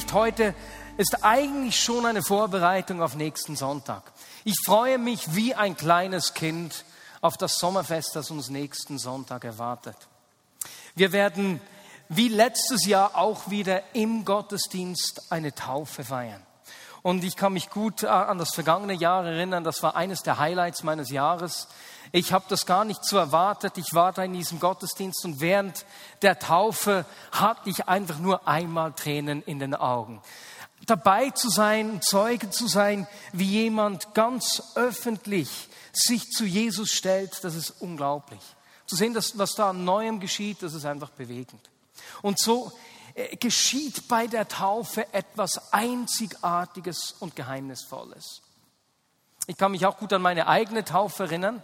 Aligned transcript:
Predigt 0.00 0.14
heute 0.14 0.54
ist 0.96 1.24
eigentlich 1.24 1.78
schon 1.78 2.06
eine 2.06 2.22
Vorbereitung 2.22 3.02
auf 3.02 3.16
nächsten 3.16 3.54
Sonntag. 3.54 4.02
Ich 4.44 4.56
freue 4.64 4.96
mich 4.96 5.34
wie 5.34 5.54
ein 5.54 5.76
kleines 5.76 6.32
Kind 6.32 6.86
auf 7.20 7.36
das 7.36 7.58
Sommerfest, 7.58 8.16
das 8.16 8.30
uns 8.30 8.48
nächsten 8.48 8.98
Sonntag 8.98 9.44
erwartet. 9.44 9.96
Wir 10.94 11.12
werden 11.12 11.60
wie 12.08 12.28
letztes 12.28 12.86
Jahr 12.86 13.14
auch 13.14 13.50
wieder 13.50 13.82
im 13.92 14.24
Gottesdienst 14.24 15.30
eine 15.30 15.54
Taufe 15.54 16.02
feiern. 16.02 16.42
Und 17.02 17.24
ich 17.24 17.36
kann 17.36 17.54
mich 17.54 17.70
gut 17.70 18.02
äh, 18.02 18.08
an 18.08 18.38
das 18.38 18.54
vergangene 18.54 18.92
Jahr 18.92 19.24
erinnern. 19.24 19.64
Das 19.64 19.82
war 19.82 19.96
eines 19.96 20.22
der 20.22 20.38
Highlights 20.38 20.82
meines 20.82 21.10
Jahres. 21.10 21.68
Ich 22.12 22.32
habe 22.32 22.44
das 22.48 22.66
gar 22.66 22.84
nicht 22.84 23.04
so 23.04 23.16
erwartet. 23.16 23.78
Ich 23.78 23.94
war 23.94 24.12
da 24.12 24.24
in 24.24 24.32
diesem 24.32 24.60
Gottesdienst 24.60 25.24
und 25.24 25.40
während 25.40 25.86
der 26.22 26.38
Taufe 26.38 27.06
hatte 27.32 27.70
ich 27.70 27.88
einfach 27.88 28.18
nur 28.18 28.46
einmal 28.48 28.92
Tränen 28.92 29.42
in 29.42 29.58
den 29.58 29.74
Augen. 29.74 30.20
Dabei 30.86 31.30
zu 31.30 31.48
sein, 31.50 32.00
Zeuge 32.02 32.50
zu 32.50 32.66
sein, 32.66 33.06
wie 33.32 33.44
jemand 33.44 34.14
ganz 34.14 34.62
öffentlich 34.74 35.68
sich 35.92 36.30
zu 36.30 36.44
Jesus 36.44 36.90
stellt, 36.90 37.44
das 37.44 37.54
ist 37.54 37.70
unglaublich. 37.80 38.40
Zu 38.86 38.96
sehen, 38.96 39.14
dass, 39.14 39.38
was 39.38 39.54
da 39.54 39.70
an 39.70 39.84
Neuem 39.84 40.20
geschieht, 40.20 40.62
das 40.62 40.74
ist 40.74 40.84
einfach 40.84 41.10
bewegend. 41.10 41.60
Und 42.22 42.38
so 42.38 42.72
geschieht 43.40 44.08
bei 44.08 44.26
der 44.26 44.48
Taufe 44.48 45.12
etwas 45.12 45.72
Einzigartiges 45.72 47.16
und 47.20 47.36
Geheimnisvolles. 47.36 48.42
Ich 49.46 49.56
kann 49.56 49.72
mich 49.72 49.86
auch 49.86 49.96
gut 49.98 50.12
an 50.12 50.22
meine 50.22 50.46
eigene 50.46 50.84
Taufe 50.84 51.24
erinnern. 51.24 51.62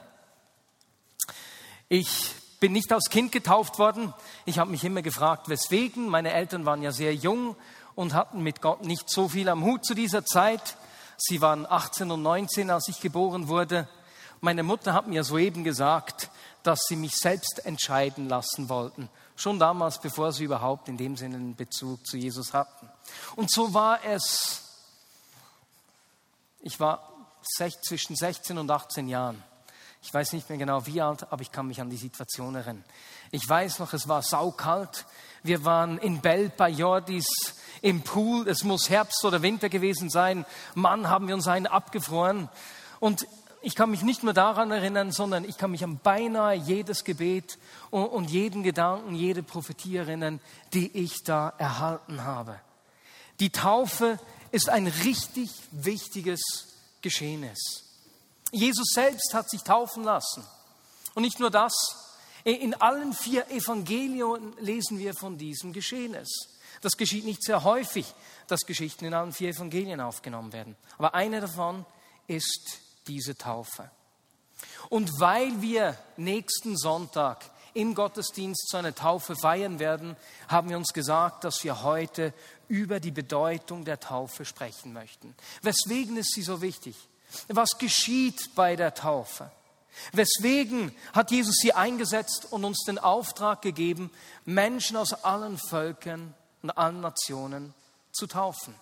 Ich 1.89 2.35
bin 2.59 2.73
nicht 2.73 2.93
als 2.93 3.11
Kind 3.11 3.33
getauft 3.33 3.79
worden. 3.79 4.13
Ich 4.45 4.59
habe 4.59 4.71
mich 4.71 4.83
immer 4.83 5.03
gefragt, 5.03 5.49
weswegen. 5.49 6.09
Meine 6.09 6.33
Eltern 6.33 6.65
waren 6.65 6.83
ja 6.83 6.91
sehr 6.91 7.15
jung 7.15 7.55
und 7.95 8.15
hatten 8.15 8.43
mit 8.43 8.61
Gott 8.61 8.85
nicht 8.85 9.09
so 9.09 9.29
viel 9.29 9.49
am 9.49 9.65
Hut 9.65 9.85
zu 9.85 9.95
dieser 9.95 10.25
Zeit. 10.25 10.77
Sie 11.17 11.41
waren 11.41 11.67
18 11.67 12.11
und 12.11 12.23
19, 12.23 12.71
als 12.71 12.89
ich 12.89 13.01
geboren 13.01 13.49
wurde. 13.49 13.89
Meine 14.41 14.63
Mutter 14.63 14.93
hat 14.93 15.07
mir 15.07 15.25
soeben 15.25 15.65
gesagt, 15.65 16.31
dass 16.67 16.81
sie 16.89 16.97
mich 16.97 17.15
selbst 17.15 17.65
entscheiden 17.65 18.29
lassen 18.29 18.69
wollten. 18.69 19.09
Schon 19.37 19.59
damals, 19.59 20.01
bevor 20.01 20.33
sie 20.33 20.45
überhaupt 20.45 20.89
in 20.89 20.97
dem 20.97 21.17
Sinne 21.17 21.37
einen 21.37 21.57
Bezug 21.57 22.05
zu 22.07 22.17
Jesus 22.17 22.53
hatten. 22.53 22.89
Und 23.37 23.51
so 23.51 23.73
war 23.73 24.05
es. 24.05 24.63
Ich 26.61 26.81
war 26.81 27.13
zwischen 27.87 28.17
16 28.17 28.59
und 28.59 28.71
18 28.71 29.09
Jahren. 29.09 29.43
Ich 30.03 30.13
weiß 30.13 30.33
nicht 30.33 30.49
mehr 30.49 30.59
genau 30.59 30.87
wie 30.87 31.01
alt, 31.01 31.31
aber 31.33 31.43
ich 31.43 31.53
kann 31.53 31.67
mich 31.67 31.81
an 31.81 31.91
die 31.91 31.97
Situation 31.97 32.55
erinnern. 32.55 32.85
Ich 33.31 33.49
weiß 33.49 33.79
noch, 33.79 33.93
es 33.93 34.09
war 34.09 34.23
saukalt. 34.23 35.05
Wir 35.43 35.65
waren 35.65 35.99
in 35.99 36.21
Bell 36.21 36.49
bei 36.49 36.69
Jordis 36.69 37.27
im 37.83 38.03
Pool. 38.03 38.49
Es 38.49 38.65
muss 38.65 38.89
Herbst 38.89 39.25
oder 39.25 39.43
Winter 39.43 39.69
gewesen 39.69 40.11
sein. 40.11 40.47
Mann, 40.75 41.09
haben 41.09 41.29
wir 41.29 41.35
uns 41.35 41.47
einen 41.47 41.67
abgefroren. 41.67 42.49
Und 43.01 43.27
ich 43.67 43.75
kann 43.75 43.91
mich 43.91 44.03
nicht 44.03 44.23
nur 44.23 44.33
daran 44.33 44.71
erinnern, 44.71 45.11
sondern 45.11 45.45
ich 45.45 45.59
kann 45.59 45.73
mich 45.73 45.83
an 45.83 45.99
beinahe 45.99 46.55
jedes 46.55 47.03
Gebet 47.03 47.59
und, 47.91 48.31
jeden 48.31 48.63
Gedanken, 48.63 49.17
jede 49.17 49.43
Prophetie 49.43 49.97
erinnern, 49.97 50.39
die 50.73 50.97
ich 50.97 51.25
da 51.25 51.53
erhalten 51.59 52.23
habe. 52.23 52.61
Die 53.41 53.51
Taufe 53.51 54.21
ist 54.53 54.69
ein 54.69 54.87
richtig 54.87 55.51
wichtiges 55.73 56.41
Geschehnis. 57.03 57.59
Jesus 58.53 58.87
selbst 58.95 59.35
hat 59.35 59.51
sich 59.51 59.63
taufen 59.63 60.05
lassen. 60.05 60.47
Und 61.17 61.25
nicht 61.25 61.41
nur 61.41 61.51
das, 61.51 61.75
in 62.45 62.73
allen 62.75 63.15
vier 63.15 63.51
Evangelien 63.51 64.55
lesen 64.61 65.01
wir 65.01 65.13
von 65.13 65.39
diesem 65.39 65.73
Geschehnis. 65.73 66.29
Das 66.83 66.97
geschieht 66.97 67.25
nicht 67.25 67.43
sehr 67.43 67.65
häufig, 67.65 68.07
dass 68.47 68.61
Geschichten 68.61 69.07
in 69.07 69.15
allen 69.15 69.33
vier 69.33 69.49
Evangelien 69.49 70.01
aufgenommen 70.01 70.53
werden. 70.53 70.77
Aber 70.99 71.17
eine 71.17 71.41
davon 71.41 71.85
ist 72.29 72.86
diese 73.09 73.37
Taufe. 73.37 73.91
Und 74.89 75.11
weil 75.21 75.61
wir 75.61 75.97
nächsten 76.17 76.77
Sonntag 76.77 77.51
im 77.75 77.95
Gottesdienst 77.95 78.69
zu 78.69 78.79
einer 78.79 78.95
Taufe 78.95 79.37
feiern 79.37 79.79
werden, 79.79 80.17
haben 80.49 80.71
wir 80.71 80.79
uns 80.79 80.93
gesagt, 80.93 81.45
dass 81.45 81.63
wir 81.63 81.83
heute 81.83 82.33
über 82.69 83.01
die 83.01 83.11
Bedeutung 83.11 83.85
der 83.85 84.01
Taufe 84.01 84.45
sprechen 84.45 84.93
möchten. 84.93 85.35
Weswegen 85.63 86.17
ist 86.17 86.33
sie 86.33 86.43
so 86.43 86.63
wichtig? 86.63 86.97
Was 87.49 87.77
geschieht 87.79 88.55
bei 88.55 88.77
der 88.77 88.95
Taufe? 88.95 89.51
Weswegen 90.13 90.95
hat 91.13 91.31
Jesus 91.31 91.57
sie 91.61 91.73
eingesetzt 91.73 92.47
und 92.51 92.65
uns 92.65 92.85
den 92.85 92.99
Auftrag 92.99 93.63
gegeben, 93.63 94.11
Menschen 94.45 94.97
aus 94.97 95.13
allen 95.25 95.59
Völkern 95.59 96.35
und 96.63 96.71
allen 96.71 97.01
Nationen 97.01 97.75
zu 98.13 98.27
taufen? 98.27 98.75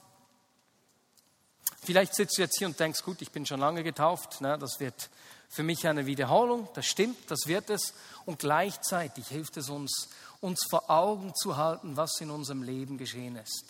Vielleicht 1.85 2.15
sitzt 2.15 2.39
du 2.39 2.43
jetzt 2.43 2.59
hier 2.59 2.67
und 2.67 2.81
denkst, 2.81 3.03
gut, 3.03 3.21
ich 3.21 3.31
bin 3.31 3.45
schon 3.45 3.61
lange 3.61 3.83
getauft, 3.85 4.41
ne, 4.41 4.57
das 4.59 4.81
wird 4.81 5.11
für 5.51 5.63
mich 5.63 5.87
eine 5.87 6.07
Wiederholung, 6.07 6.67
das 6.75 6.87
stimmt, 6.87 7.31
das 7.31 7.47
wird 7.47 7.69
es. 7.69 7.93
Und 8.25 8.39
gleichzeitig 8.39 9.29
hilft 9.29 9.59
es 9.59 9.69
uns, 9.69 10.09
uns 10.41 10.65
vor 10.69 10.91
Augen 10.91 11.35
zu 11.35 11.59
halten, 11.59 11.97
was 11.99 12.21
in 12.21 12.31
unserem 12.31 12.63
Leben 12.63 12.97
geschehen 12.97 13.37
ist. 13.37 13.67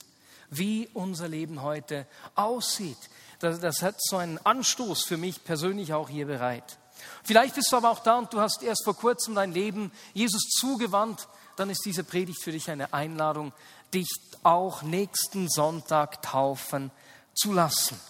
Wie 0.49 0.89
unser 0.95 1.27
Leben 1.27 1.63
heute 1.63 2.07
aussieht, 2.37 2.99
das, 3.41 3.59
das 3.59 3.83
hat 3.83 3.97
so 3.99 4.17
einen 4.17 4.39
Anstoß 4.39 5.03
für 5.03 5.17
mich 5.17 5.43
persönlich 5.43 5.93
auch 5.93 6.09
hier 6.09 6.27
bereit. 6.27 6.79
Vielleicht 7.25 7.57
bist 7.57 7.73
du 7.73 7.77
aber 7.77 7.91
auch 7.91 7.99
da 7.99 8.19
und 8.19 8.33
du 8.33 8.41
hast 8.41 8.63
erst 8.63 8.85
vor 8.85 8.97
kurzem 8.97 9.35
dein 9.35 9.53
Leben 9.53 9.91
Jesus 10.13 10.43
zugewandt. 10.61 11.27
Dann 11.57 11.69
ist 11.69 11.85
diese 11.85 12.05
Predigt 12.05 12.43
für 12.43 12.53
dich 12.53 12.71
eine 12.71 12.93
Einladung, 12.93 13.53
dich 13.93 14.09
auch 14.45 14.83
nächsten 14.83 15.49
Sonntag 15.49 16.23
taufen 16.23 16.93
zu 17.35 17.53
lassen. 17.53 18.01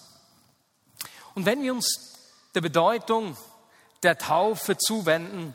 Und 1.33 1.45
wenn 1.45 1.61
wir 1.61 1.73
uns 1.73 2.15
der 2.53 2.61
Bedeutung 2.61 3.35
der 4.03 4.17
Taufe 4.17 4.77
zuwenden, 4.77 5.53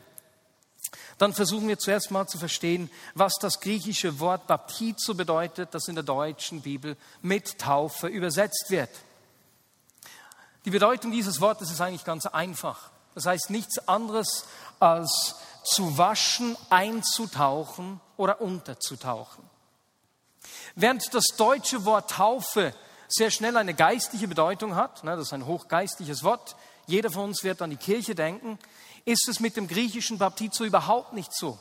dann 1.17 1.33
versuchen 1.33 1.67
wir 1.67 1.77
zuerst 1.77 2.11
mal 2.11 2.27
zu 2.27 2.37
verstehen, 2.37 2.89
was 3.13 3.33
das 3.39 3.59
griechische 3.59 4.19
Wort 4.19 4.47
Baptizo 4.47 5.13
bedeutet, 5.13 5.73
das 5.73 5.87
in 5.87 5.95
der 5.95 6.03
deutschen 6.03 6.61
Bibel 6.61 6.97
mit 7.21 7.59
Taufe 7.59 8.07
übersetzt 8.07 8.65
wird. 8.69 8.89
Die 10.65 10.71
Bedeutung 10.71 11.11
dieses 11.11 11.41
Wortes 11.41 11.71
ist 11.71 11.81
eigentlich 11.81 12.05
ganz 12.05 12.25
einfach. 12.25 12.91
Das 13.15 13.25
heißt 13.25 13.49
nichts 13.49 13.87
anderes 13.87 14.45
als 14.79 15.35
zu 15.63 15.97
waschen, 15.97 16.57
einzutauchen 16.69 17.99
oder 18.17 18.41
unterzutauchen. 18.41 19.43
Während 20.75 21.13
das 21.13 21.25
deutsche 21.37 21.85
Wort 21.85 22.11
Taufe 22.11 22.73
sehr 23.13 23.31
schnell 23.31 23.57
eine 23.57 23.73
geistliche 23.73 24.27
Bedeutung 24.27 24.75
hat, 24.75 25.03
ne, 25.03 25.15
das 25.15 25.27
ist 25.27 25.33
ein 25.33 25.45
hochgeistliches 25.45 26.23
Wort, 26.23 26.55
jeder 26.87 27.11
von 27.11 27.25
uns 27.25 27.43
wird 27.43 27.61
an 27.61 27.69
die 27.69 27.77
Kirche 27.77 28.15
denken, 28.15 28.57
ist 29.05 29.27
es 29.27 29.39
mit 29.39 29.55
dem 29.55 29.67
griechischen 29.67 30.17
Baptizo 30.17 30.63
überhaupt 30.63 31.13
nicht 31.13 31.33
so. 31.33 31.57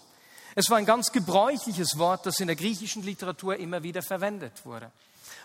Es 0.54 0.69
war 0.69 0.78
ein 0.78 0.86
ganz 0.86 1.13
gebräuchliches 1.13 1.98
Wort, 1.98 2.27
das 2.27 2.41
in 2.41 2.48
der 2.48 2.57
griechischen 2.57 3.03
Literatur 3.03 3.57
immer 3.57 3.83
wieder 3.83 4.03
verwendet 4.03 4.65
wurde. 4.65 4.91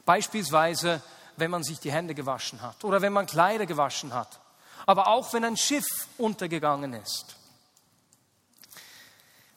Beispielsweise 0.06 1.01
wenn 1.38 1.51
man 1.51 1.63
sich 1.63 1.80
die 1.80 1.91
Hände 1.91 2.15
gewaschen 2.15 2.62
hat 2.62 2.83
oder 2.83 3.01
wenn 3.01 3.13
man 3.13 3.25
Kleider 3.25 3.65
gewaschen 3.65 4.13
hat, 4.13 4.39
aber 4.85 5.07
auch 5.07 5.33
wenn 5.33 5.44
ein 5.44 5.57
Schiff 5.57 5.85
untergegangen 6.18 6.94
ist. 6.94 7.35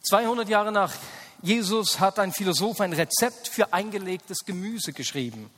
200 0.09 0.49
Jahre 0.49 0.73
nach 0.73 0.93
Jesus 1.43 2.01
hat 2.01 2.19
ein 2.19 2.33
Philosoph 2.33 2.81
ein 2.81 2.93
Rezept 2.93 3.49
für 3.49 3.73
eingelegtes 3.73 4.39
Gemüse 4.45 4.93
geschrieben. 4.93 5.51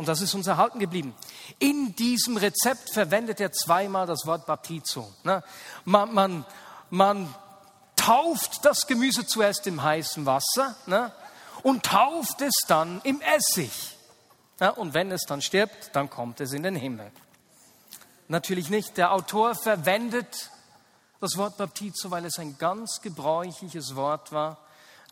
Und 0.00 0.08
das 0.08 0.22
ist 0.22 0.32
uns 0.32 0.46
erhalten 0.46 0.78
geblieben. 0.78 1.14
In 1.58 1.94
diesem 1.94 2.38
Rezept 2.38 2.88
verwendet 2.94 3.38
er 3.38 3.52
zweimal 3.52 4.06
das 4.06 4.24
Wort 4.24 4.46
Baptizo. 4.46 5.12
Man, 5.84 6.14
man, 6.14 6.46
man 6.88 7.34
tauft 7.96 8.64
das 8.64 8.86
Gemüse 8.86 9.26
zuerst 9.26 9.66
im 9.66 9.82
heißen 9.82 10.24
Wasser 10.24 10.74
ne? 10.86 11.12
und 11.62 11.82
tauft 11.82 12.40
es 12.40 12.54
dann 12.66 13.02
im 13.04 13.20
Essig. 13.20 13.98
Ja, 14.58 14.70
und 14.70 14.94
wenn 14.94 15.12
es 15.12 15.26
dann 15.28 15.42
stirbt, 15.42 15.90
dann 15.92 16.08
kommt 16.08 16.40
es 16.40 16.54
in 16.54 16.62
den 16.62 16.76
Himmel. 16.76 17.12
Natürlich 18.28 18.70
nicht. 18.70 18.96
Der 18.96 19.12
Autor 19.12 19.54
verwendet 19.54 20.50
das 21.20 21.36
Wort 21.36 21.58
Baptizo, 21.58 22.10
weil 22.10 22.24
es 22.24 22.38
ein 22.38 22.56
ganz 22.56 23.02
gebräuchliches 23.02 23.94
Wort 23.96 24.32
war, 24.32 24.56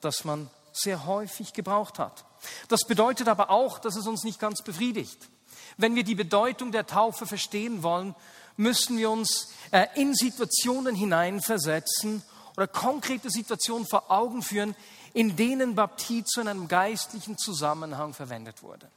das 0.01 0.25
man 0.25 0.49
sehr 0.81 1.07
häufig 1.07 1.53
gebraucht 1.53 1.99
hat. 1.99 2.25
Das 2.69 2.85
bedeutet 2.87 3.29
aber 3.29 3.51
auch, 3.51 3.79
dass 3.79 3.97
es 3.97 4.07
uns 4.07 4.25
nicht 4.25 4.41
ganz 4.41 4.63
befriedigt. 4.63 5.29
Wenn 5.77 5.95
wir 5.95 6.05
die 6.05 6.15
Bedeutung 6.15 6.73
der 6.73 6.87
Taufe 6.87 7.27
verstehen 7.27 7.83
wollen, 7.83 8.15
müssen 8.57 8.99
wir 8.99 9.11
uns 9.11 9.49
äh, 9.71 9.87
in 9.95 10.15
Situationen 10.15 10.95
hineinversetzen 10.95 12.23
oder 12.57 12.67
konkrete 12.67 13.31
Situationen 13.31 13.87
vor 13.87 14.11
Augen 14.11 14.43
führen, 14.43 14.75
in 15.15 15.37
denen 15.37 15.75
Baptist 15.75 16.37
in 16.39 16.49
einem 16.49 16.69
geistlichen 16.69 17.39
Zusammenhang 17.39 18.15
verwendet 18.15 18.63
wurde. 18.63 18.89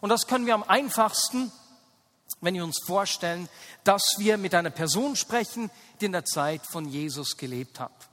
Und 0.00 0.10
das 0.10 0.26
können 0.26 0.46
wir 0.46 0.54
am 0.54 0.62
einfachsten, 0.62 1.50
wenn 2.40 2.54
wir 2.54 2.64
uns 2.64 2.80
vorstellen, 2.84 3.48
dass 3.84 4.02
wir 4.18 4.36
mit 4.36 4.54
einer 4.54 4.70
Person 4.70 5.16
sprechen, 5.16 5.70
die 6.00 6.06
in 6.06 6.12
der 6.12 6.24
Zeit 6.24 6.62
von 6.66 6.86
Jesus 6.86 7.36
gelebt 7.36 7.80
hat. 7.80 8.05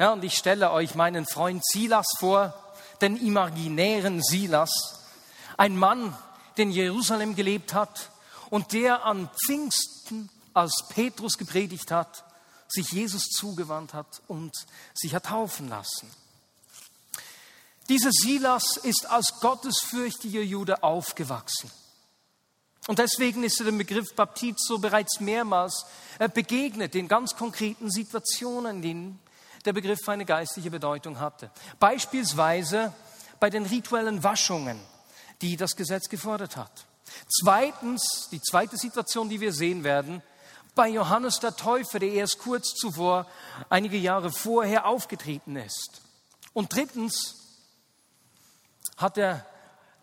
Ja, 0.00 0.14
und 0.14 0.24
ich 0.24 0.34
stelle 0.34 0.70
euch 0.70 0.94
meinen 0.94 1.26
Freund 1.26 1.62
Silas 1.62 2.06
vor, 2.18 2.54
den 3.02 3.18
imaginären 3.18 4.22
Silas, 4.22 4.70
ein 5.58 5.76
Mann, 5.76 6.16
der 6.56 6.62
in 6.64 6.70
Jerusalem 6.70 7.36
gelebt 7.36 7.74
hat 7.74 8.10
und 8.48 8.72
der 8.72 9.04
an 9.04 9.28
Pfingsten, 9.44 10.30
als 10.54 10.72
Petrus 10.88 11.36
gepredigt 11.36 11.90
hat, 11.90 12.24
sich 12.66 12.90
Jesus 12.92 13.24
zugewandt 13.24 13.92
hat 13.92 14.22
und 14.26 14.54
sich 14.94 15.14
hat 15.14 15.26
taufen 15.26 15.68
lassen. 15.68 16.10
Dieser 17.90 18.10
Silas 18.10 18.78
ist 18.78 19.04
als 19.04 19.38
gottesfürchtiger 19.40 20.40
Jude 20.40 20.82
aufgewachsen. 20.82 21.70
Und 22.86 22.98
deswegen 22.98 23.44
ist 23.44 23.60
er 23.60 23.66
dem 23.66 23.76
Begriff 23.76 24.14
Baptizo 24.14 24.78
bereits 24.78 25.20
mehrmals 25.20 25.84
äh, 26.18 26.30
begegnet, 26.30 26.94
in 26.94 27.06
ganz 27.06 27.36
konkreten 27.36 27.90
Situationen, 27.90 28.76
in 28.76 28.82
denen 28.82 29.29
der 29.64 29.72
Begriff 29.72 30.08
eine 30.08 30.24
geistliche 30.24 30.70
Bedeutung 30.70 31.20
hatte. 31.20 31.50
Beispielsweise 31.78 32.92
bei 33.38 33.50
den 33.50 33.66
rituellen 33.66 34.22
Waschungen, 34.22 34.80
die 35.42 35.56
das 35.56 35.76
Gesetz 35.76 36.08
gefordert 36.08 36.56
hat. 36.56 36.86
Zweitens, 37.28 38.28
die 38.30 38.40
zweite 38.40 38.76
Situation, 38.76 39.28
die 39.28 39.40
wir 39.40 39.52
sehen 39.52 39.84
werden, 39.84 40.22
bei 40.74 40.88
Johannes 40.88 41.40
der 41.40 41.56
Täufer, 41.56 41.98
der 41.98 42.12
erst 42.12 42.38
kurz 42.38 42.74
zuvor, 42.74 43.26
einige 43.68 43.96
Jahre 43.96 44.30
vorher 44.30 44.86
aufgetreten 44.86 45.56
ist. 45.56 46.00
Und 46.52 46.74
drittens 46.74 47.34
hat 48.96 49.18
er 49.18 49.44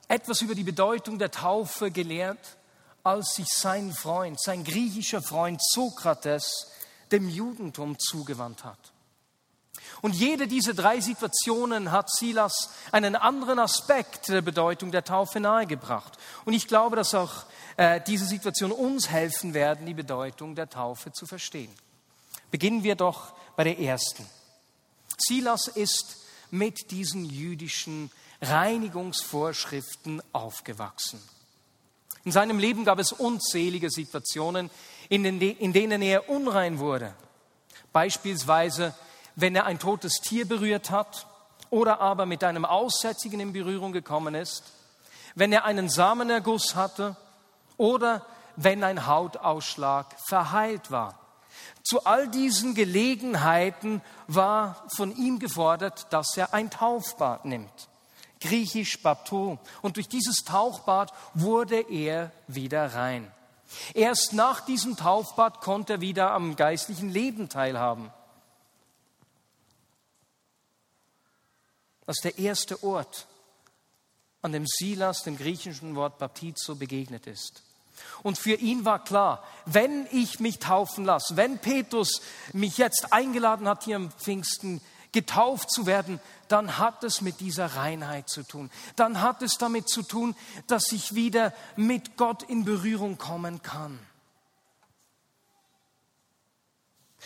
etwas 0.07 0.41
über 0.41 0.55
die 0.55 0.63
Bedeutung 0.63 1.19
der 1.19 1.31
Taufe 1.31 1.91
gelehrt, 1.91 2.57
als 3.03 3.35
sich 3.35 3.47
sein 3.47 3.93
Freund, 3.93 4.41
sein 4.41 4.63
griechischer 4.63 5.21
Freund 5.21 5.61
Sokrates 5.63 6.67
dem 7.11 7.29
Judentum 7.29 7.97
zugewandt 7.97 8.63
hat. 8.65 8.91
Und 10.01 10.15
jede 10.15 10.47
dieser 10.47 10.73
drei 10.73 11.01
Situationen 11.01 11.91
hat 11.91 12.09
Silas 12.11 12.71
einen 12.91 13.15
anderen 13.15 13.59
Aspekt 13.59 14.27
der 14.29 14.41
Bedeutung 14.41 14.91
der 14.91 15.03
Taufe 15.03 15.39
nahegebracht. 15.39 16.17
Und 16.45 16.53
ich 16.53 16.67
glaube, 16.67 16.95
dass 16.95 17.13
auch 17.13 17.45
äh, 17.77 18.01
diese 18.05 18.25
Situationen 18.25 18.75
uns 18.75 19.09
helfen 19.09 19.53
werden, 19.53 19.85
die 19.85 19.93
Bedeutung 19.93 20.55
der 20.55 20.69
Taufe 20.69 21.11
zu 21.11 21.25
verstehen. 21.25 21.71
Beginnen 22.51 22.83
wir 22.83 22.95
doch 22.95 23.33
bei 23.55 23.63
der 23.63 23.79
ersten. 23.79 24.25
Silas 25.17 25.67
ist 25.67 26.17
mit 26.51 26.91
diesen 26.91 27.25
jüdischen 27.25 28.11
Reinigungsvorschriften 28.41 30.21
aufgewachsen. 30.31 31.19
In 32.23 32.31
seinem 32.31 32.59
Leben 32.59 32.85
gab 32.85 32.99
es 32.99 33.11
unzählige 33.11 33.89
Situationen, 33.89 34.69
in 35.09 35.23
denen 35.39 36.01
er 36.01 36.29
unrein 36.29 36.77
wurde. 36.79 37.13
Beispielsweise 37.93 38.93
wenn 39.37 39.55
er 39.55 39.65
ein 39.67 39.79
totes 39.79 40.15
Tier 40.15 40.47
berührt 40.47 40.89
hat 40.89 41.27
oder 41.69 42.01
aber 42.01 42.25
mit 42.25 42.43
einem 42.43 42.65
Aussätzigen 42.65 43.39
in 43.39 43.53
Berührung 43.53 43.93
gekommen 43.93 44.33
ist, 44.33 44.63
wenn 45.35 45.53
er 45.53 45.63
einen 45.63 45.89
Samenerguss 45.89 46.75
hatte 46.75 47.15
oder 47.77 48.25
wenn 48.55 48.83
ein 48.83 49.05
Hautausschlag 49.05 50.07
verheilt 50.27 50.89
war. 50.89 51.19
Zu 51.83 52.03
all 52.05 52.27
diesen 52.27 52.73
Gelegenheiten 52.73 54.01
war 54.27 54.83
von 54.95 55.15
ihm 55.15 55.37
gefordert, 55.37 56.07
dass 56.09 56.35
er 56.35 56.55
ein 56.55 56.71
Taufbad 56.71 57.45
nimmt. 57.45 57.89
Griechisch 58.41 59.01
Bapto. 59.03 59.59
Und 59.83 59.97
durch 59.97 60.09
dieses 60.09 60.43
Tauchbad 60.43 61.13
wurde 61.35 61.79
er 61.81 62.31
wieder 62.47 62.95
rein. 62.95 63.31
Erst 63.93 64.33
nach 64.33 64.61
diesem 64.61 64.97
Taufbad 64.97 65.61
konnte 65.61 65.93
er 65.93 66.01
wieder 66.01 66.31
am 66.31 66.55
geistlichen 66.55 67.09
Leben 67.09 67.49
teilhaben. 67.49 68.11
Das 72.07 72.17
ist 72.17 72.23
der 72.23 72.39
erste 72.39 72.81
Ort, 72.83 73.27
an 74.41 74.53
dem 74.53 74.65
Silas 74.65 75.23
dem 75.23 75.37
griechischen 75.37 75.95
Wort 75.95 76.17
Baptizo 76.17 76.75
begegnet 76.75 77.27
ist. 77.27 77.61
Und 78.23 78.37
für 78.37 78.53
ihn 78.53 78.85
war 78.85 79.03
klar, 79.03 79.43
wenn 79.65 80.07
ich 80.11 80.39
mich 80.39 80.59
taufen 80.59 81.03
lasse, 81.03 81.35
wenn 81.35 81.59
Petrus 81.59 82.21
mich 82.53 82.77
jetzt 82.77 83.11
eingeladen 83.11 83.67
hat, 83.67 83.83
hier 83.83 83.97
am 83.97 84.11
Pfingsten 84.11 84.81
getauft 85.11 85.69
zu 85.69 85.85
werden, 85.85 86.21
dann 86.47 86.77
hat 86.77 87.03
es 87.03 87.19
mit 87.19 87.41
dieser 87.41 87.75
Reinheit 87.75 88.29
zu 88.29 88.43
tun. 88.43 88.71
Dann 88.95 89.21
hat 89.21 89.41
es 89.41 89.57
damit 89.57 89.89
zu 89.89 90.01
tun, 90.01 90.33
dass 90.67 90.91
ich 90.93 91.13
wieder 91.13 91.53
mit 91.75 92.15
Gott 92.15 92.43
in 92.43 92.63
Berührung 92.63 93.17
kommen 93.17 93.61
kann. 93.63 93.99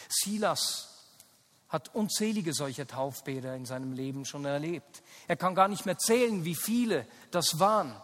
Silas 0.09 0.90
hat 1.71 1.95
unzählige 1.95 2.53
solcher 2.53 2.85
Taufbäder 2.85 3.55
in 3.55 3.65
seinem 3.65 3.93
Leben 3.93 4.25
schon 4.25 4.43
erlebt. 4.43 5.01
Er 5.27 5.37
kann 5.37 5.55
gar 5.55 5.69
nicht 5.69 5.85
mehr 5.85 5.97
zählen, 5.97 6.43
wie 6.43 6.55
viele 6.55 7.07
das 7.31 7.59
waren. 7.59 7.95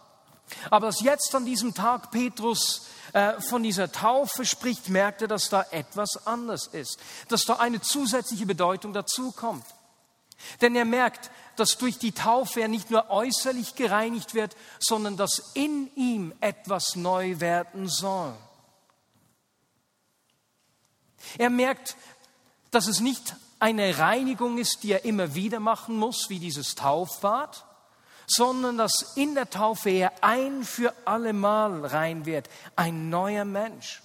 Aber 0.70 0.86
als 0.86 1.02
jetzt 1.02 1.34
an 1.34 1.44
diesem 1.44 1.74
Tag 1.74 2.10
Petrus 2.10 2.86
äh, 3.12 3.38
von 3.42 3.62
dieser 3.62 3.92
Taufe 3.92 4.46
spricht, 4.46 4.88
merkt 4.88 5.20
er, 5.20 5.28
dass 5.28 5.50
da 5.50 5.66
etwas 5.70 6.26
anders 6.26 6.66
ist, 6.68 6.98
dass 7.28 7.44
da 7.44 7.56
eine 7.56 7.82
zusätzliche 7.82 8.46
Bedeutung 8.46 8.94
dazukommt. 8.94 9.66
Denn 10.62 10.74
er 10.74 10.86
merkt, 10.86 11.30
dass 11.56 11.76
durch 11.76 11.98
die 11.98 12.12
Taufe 12.12 12.60
er 12.60 12.68
nicht 12.68 12.90
nur 12.90 13.10
äußerlich 13.10 13.74
gereinigt 13.74 14.34
wird, 14.34 14.56
sondern 14.78 15.18
dass 15.18 15.52
in 15.54 15.90
ihm 15.94 16.32
etwas 16.40 16.96
neu 16.96 17.40
werden 17.40 17.88
soll. 17.88 18.34
Er 21.36 21.50
merkt, 21.50 21.96
dass 22.70 22.86
es 22.86 23.00
nicht 23.00 23.34
eine 23.60 23.98
Reinigung 23.98 24.58
ist, 24.58 24.82
die 24.82 24.92
er 24.92 25.04
immer 25.04 25.34
wieder 25.34 25.60
machen 25.60 25.96
muss, 25.96 26.28
wie 26.28 26.38
dieses 26.38 26.74
Taufbad, 26.74 27.64
sondern 28.26 28.78
dass 28.78 29.16
in 29.16 29.34
der 29.34 29.50
Taufe 29.50 29.90
er 29.90 30.12
ein 30.22 30.62
für 30.62 30.94
allemal 31.06 31.84
rein 31.86 32.26
wird, 32.26 32.48
ein 32.76 33.08
neuer 33.08 33.44
Mensch. 33.44 34.02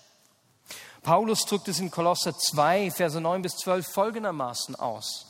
Paulus 1.03 1.45
drückt 1.45 1.67
es 1.67 1.79
in 1.79 1.91
Kolosser 1.91 2.37
2, 2.37 2.91
Verse 2.91 3.19
9 3.19 3.41
bis 3.41 3.57
12 3.57 3.85
folgendermaßen 3.85 4.75
aus. 4.75 5.27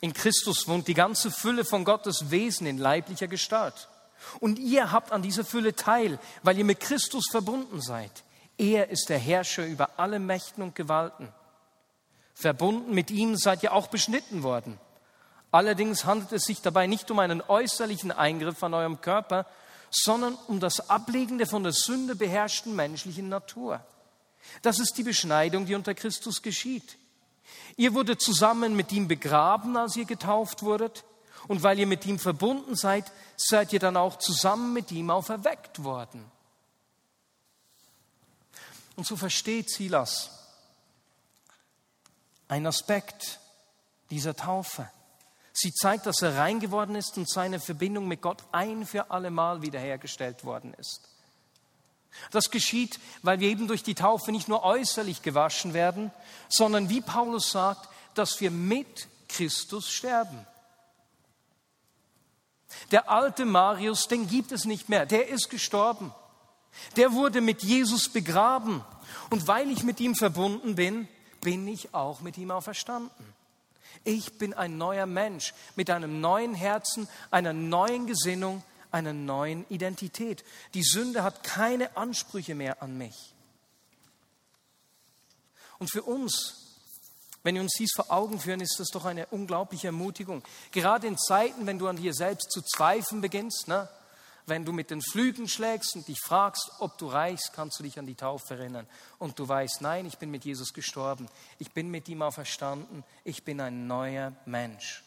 In 0.00 0.12
Christus 0.12 0.68
wohnt 0.68 0.88
die 0.88 0.94
ganze 0.94 1.30
Fülle 1.30 1.64
von 1.64 1.84
Gottes 1.84 2.30
Wesen 2.30 2.66
in 2.66 2.78
leiblicher 2.78 3.28
Gestalt. 3.28 3.88
Und 4.38 4.58
ihr 4.58 4.92
habt 4.92 5.12
an 5.12 5.22
dieser 5.22 5.44
Fülle 5.44 5.74
teil, 5.74 6.18
weil 6.42 6.58
ihr 6.58 6.64
mit 6.64 6.80
Christus 6.80 7.24
verbunden 7.30 7.80
seid. 7.80 8.12
Er 8.58 8.90
ist 8.90 9.08
der 9.08 9.18
Herrscher 9.18 9.66
über 9.66 9.98
alle 9.98 10.18
Mächten 10.18 10.62
und 10.62 10.74
Gewalten. 10.74 11.28
Verbunden 12.40 12.94
mit 12.94 13.10
ihm 13.10 13.36
seid 13.36 13.62
ihr 13.62 13.74
auch 13.74 13.88
beschnitten 13.88 14.42
worden. 14.42 14.78
Allerdings 15.52 16.06
handelt 16.06 16.32
es 16.32 16.44
sich 16.44 16.62
dabei 16.62 16.86
nicht 16.86 17.10
um 17.10 17.18
einen 17.18 17.42
äußerlichen 17.42 18.12
Eingriff 18.12 18.62
an 18.62 18.72
eurem 18.72 19.00
Körper, 19.00 19.46
sondern 19.90 20.34
um 20.46 20.58
das 20.58 20.88
Ablegen 20.88 21.36
der 21.36 21.46
von 21.46 21.64
der 21.64 21.72
Sünde 21.72 22.14
beherrschten 22.14 22.74
menschlichen 22.74 23.28
Natur. 23.28 23.84
Das 24.62 24.78
ist 24.78 24.94
die 24.96 25.02
Beschneidung, 25.02 25.66
die 25.66 25.74
unter 25.74 25.94
Christus 25.94 26.40
geschieht. 26.40 26.96
Ihr 27.76 27.92
wurdet 27.92 28.22
zusammen 28.22 28.74
mit 28.74 28.90
ihm 28.92 29.06
begraben, 29.06 29.76
als 29.76 29.96
ihr 29.96 30.06
getauft 30.06 30.62
wurdet, 30.62 31.04
und 31.48 31.62
weil 31.62 31.78
ihr 31.78 31.86
mit 31.86 32.06
ihm 32.06 32.18
verbunden 32.18 32.76
seid, 32.76 33.10
seid 33.36 33.72
ihr 33.72 33.80
dann 33.80 33.96
auch 33.96 34.18
zusammen 34.18 34.72
mit 34.72 34.92
ihm 34.92 35.10
auferweckt 35.10 35.82
worden. 35.82 36.24
Und 38.96 39.06
so 39.06 39.16
versteht 39.16 39.70
Silas 39.70 40.39
ein 42.50 42.66
Aspekt 42.66 43.38
dieser 44.10 44.34
Taufe. 44.34 44.90
Sie 45.52 45.72
zeigt, 45.72 46.06
dass 46.06 46.20
er 46.20 46.36
rein 46.36 46.58
geworden 46.58 46.96
ist 46.96 47.16
und 47.16 47.30
seine 47.30 47.60
Verbindung 47.60 48.08
mit 48.08 48.22
Gott 48.22 48.42
ein 48.50 48.86
für 48.86 49.10
alle 49.10 49.30
Mal 49.30 49.62
wiederhergestellt 49.62 50.44
worden 50.44 50.74
ist. 50.74 51.00
Das 52.32 52.50
geschieht, 52.50 52.98
weil 53.22 53.38
wir 53.38 53.48
eben 53.48 53.68
durch 53.68 53.84
die 53.84 53.94
Taufe 53.94 54.32
nicht 54.32 54.48
nur 54.48 54.64
äußerlich 54.64 55.22
gewaschen 55.22 55.74
werden, 55.74 56.10
sondern 56.48 56.88
wie 56.88 57.00
Paulus 57.00 57.52
sagt, 57.52 57.88
dass 58.14 58.40
wir 58.40 58.50
mit 58.50 59.06
Christus 59.28 59.88
sterben. 59.88 60.44
Der 62.90 63.08
alte 63.08 63.44
Marius, 63.44 64.08
den 64.08 64.26
gibt 64.26 64.50
es 64.50 64.64
nicht 64.64 64.88
mehr, 64.88 65.06
der 65.06 65.28
ist 65.28 65.50
gestorben. 65.50 66.12
Der 66.96 67.12
wurde 67.12 67.40
mit 67.40 67.62
Jesus 67.62 68.08
begraben. 68.08 68.84
Und 69.28 69.46
weil 69.46 69.70
ich 69.70 69.84
mit 69.84 70.00
ihm 70.00 70.16
verbunden 70.16 70.74
bin, 70.74 71.08
bin 71.40 71.66
ich 71.68 71.94
auch 71.94 72.20
mit 72.20 72.38
ihm 72.38 72.50
auferstanden. 72.50 73.10
Ich 74.04 74.38
bin 74.38 74.54
ein 74.54 74.78
neuer 74.78 75.06
Mensch 75.06 75.52
mit 75.76 75.90
einem 75.90 76.20
neuen 76.20 76.54
Herzen, 76.54 77.08
einer 77.30 77.52
neuen 77.52 78.06
Gesinnung, 78.06 78.62
einer 78.90 79.12
neuen 79.12 79.66
Identität. 79.68 80.44
Die 80.74 80.82
Sünde 80.82 81.22
hat 81.22 81.42
keine 81.42 81.96
Ansprüche 81.96 82.54
mehr 82.54 82.82
an 82.82 82.96
mich. 82.96 83.34
Und 85.78 85.90
für 85.90 86.02
uns, 86.02 86.78
wenn 87.42 87.54
wir 87.54 87.62
uns 87.62 87.74
dies 87.78 87.92
vor 87.94 88.10
Augen 88.10 88.38
führen, 88.38 88.60
ist 88.60 88.78
das 88.78 88.88
doch 88.88 89.04
eine 89.04 89.26
unglaubliche 89.26 89.88
Ermutigung. 89.88 90.42
Gerade 90.72 91.06
in 91.06 91.18
Zeiten, 91.18 91.66
wenn 91.66 91.78
du 91.78 91.88
an 91.88 91.96
dir 91.96 92.14
selbst 92.14 92.50
zu 92.50 92.62
zweifeln 92.62 93.20
beginnst, 93.20 93.68
ne? 93.68 93.88
Wenn 94.50 94.66
du 94.66 94.72
mit 94.72 94.90
den 94.90 95.00
Flügen 95.00 95.48
schlägst 95.48 95.94
und 95.94 96.06
dich 96.08 96.18
fragst, 96.20 96.70
ob 96.80 96.98
du 96.98 97.06
reichst, 97.06 97.52
kannst 97.54 97.78
du 97.78 97.84
dich 97.84 97.98
an 97.98 98.04
die 98.04 98.16
Taufe 98.16 98.54
erinnern. 98.54 98.86
Und 99.18 99.38
du 99.38 99.48
weißt, 99.48 99.80
nein, 99.80 100.04
ich 100.04 100.18
bin 100.18 100.30
mit 100.30 100.44
Jesus 100.44 100.74
gestorben. 100.74 101.28
Ich 101.58 101.70
bin 101.70 101.90
mit 101.90 102.08
ihm 102.08 102.20
auferstanden. 102.20 103.04
Ich 103.24 103.44
bin 103.44 103.60
ein 103.60 103.86
neuer 103.86 104.34
Mensch. 104.44 105.02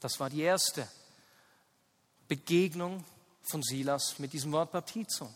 Das 0.00 0.18
war 0.18 0.30
die 0.30 0.40
erste 0.40 0.88
Begegnung 2.26 3.04
von 3.42 3.62
Silas 3.62 4.18
mit 4.18 4.32
diesem 4.32 4.50
Wort 4.52 4.72
Baptizo. 4.72 5.30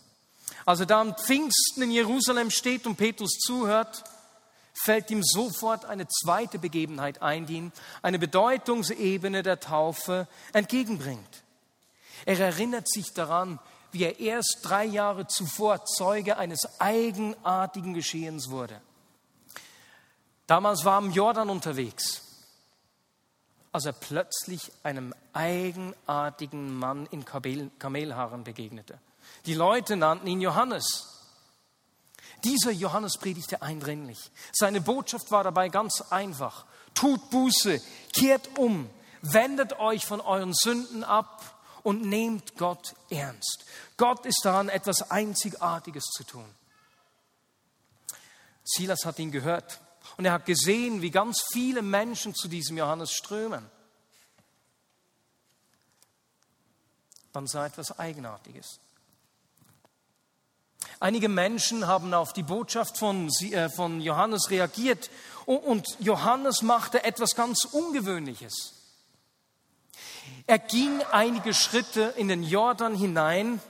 Als 0.65 0.81
er 0.81 0.87
da 0.87 1.01
am 1.01 1.17
Pfingsten 1.17 1.83
in 1.83 1.91
Jerusalem 1.91 2.51
steht 2.51 2.87
und 2.87 2.97
Petrus 2.97 3.39
zuhört, 3.39 4.05
fällt 4.73 5.11
ihm 5.11 5.23
sofort 5.23 5.85
eine 5.85 6.09
zweite 6.09 6.59
Begebenheit 6.59 7.23
ein, 7.23 7.47
die 7.47 7.57
ihm 7.57 7.73
eine 8.03 8.19
Bedeutungsebene 8.19 9.43
der 9.43 9.61
Taufe 9.61 10.27
entgegenbringt. 10.53 11.44
Er 12.27 12.39
erinnert 12.39 12.89
sich 12.89 13.13
daran, 13.13 13.59
wie 13.93 14.05
er 14.05 14.19
erst 14.19 14.61
drei 14.63 14.85
Jahre 14.85 15.27
zuvor 15.27 15.85
Zeuge 15.85 16.37
eines 16.37 16.81
eigenartigen 16.81 17.95
Geschehens 17.95 18.51
wurde. 18.51 18.81
Damals 20.47 20.85
war 20.85 20.95
er 20.95 20.99
am 20.99 21.13
Jordan 21.13 21.49
unterwegs, 21.49 22.23
als 23.73 23.87
er 23.87 23.93
plötzlich 23.93 24.73
einem 24.83 25.15
eigenartigen 25.33 26.75
Mann 26.77 27.07
in 27.11 27.25
Kamelhaaren 27.25 28.45
begegnete. 28.45 28.99
Die 29.47 29.55
Leute 29.55 29.97
nannten 29.97 30.27
ihn 30.27 30.41
Johannes. 30.41 31.15
Dieser 32.43 32.73
Johannes 32.73 33.17
predigte 33.17 33.63
eindringlich. 33.63 34.31
Seine 34.53 34.81
Botschaft 34.81 35.31
war 35.31 35.45
dabei 35.45 35.69
ganz 35.69 36.03
einfach. 36.11 36.67
Tut 36.95 37.31
Buße, 37.31 37.81
kehrt 38.13 38.59
um, 38.59 38.91
wendet 39.23 39.79
euch 39.79 40.05
von 40.05 40.21
euren 40.21 40.53
Sünden 40.53 41.05
ab 41.05 41.54
und 41.85 42.05
nehmt 42.05 42.57
Gott 42.57 42.97
ernst. 43.11 43.65
Gott 43.97 44.27
ist 44.27 44.41
daran, 44.43 44.69
etwas 44.69 45.11
Einzigartiges 45.11 46.05
zu 46.05 46.25
tun. 46.25 46.49
Silas 48.65 49.05
hat 49.05 49.21
ihn 49.21 49.31
gehört 49.31 49.79
und 50.17 50.25
er 50.25 50.33
hat 50.33 50.47
gesehen, 50.47 51.03
wie 51.03 51.11
ganz 51.11 51.45
viele 51.53 51.83
Menschen 51.83 52.35
zu 52.35 52.49
diesem 52.49 52.79
Johannes 52.79 53.13
strömen. 53.13 53.71
Dann 57.33 57.47
sah 57.47 57.67
etwas 57.67 57.99
Eigenartiges. 57.99 58.81
Einige 61.01 61.29
Menschen 61.29 61.87
haben 61.87 62.15
auf 62.15 62.33
die 62.33 62.43
Botschaft 62.43 62.97
von, 62.99 63.29
äh, 63.41 63.69
von 63.69 64.01
Johannes 64.01 64.49
reagiert 64.51 65.11
und 65.45 65.97
Johannes 66.01 66.63
machte 66.63 67.05
etwas 67.05 67.35
ganz 67.35 67.65
Ungewöhnliches. 67.65 68.84
Er 70.47 70.59
ging 70.59 71.03
einige 71.11 71.55
Schritte 71.55 72.15
in 72.17 72.29
den 72.29 72.43
Jordan 72.43 72.95
hinein 72.95 73.61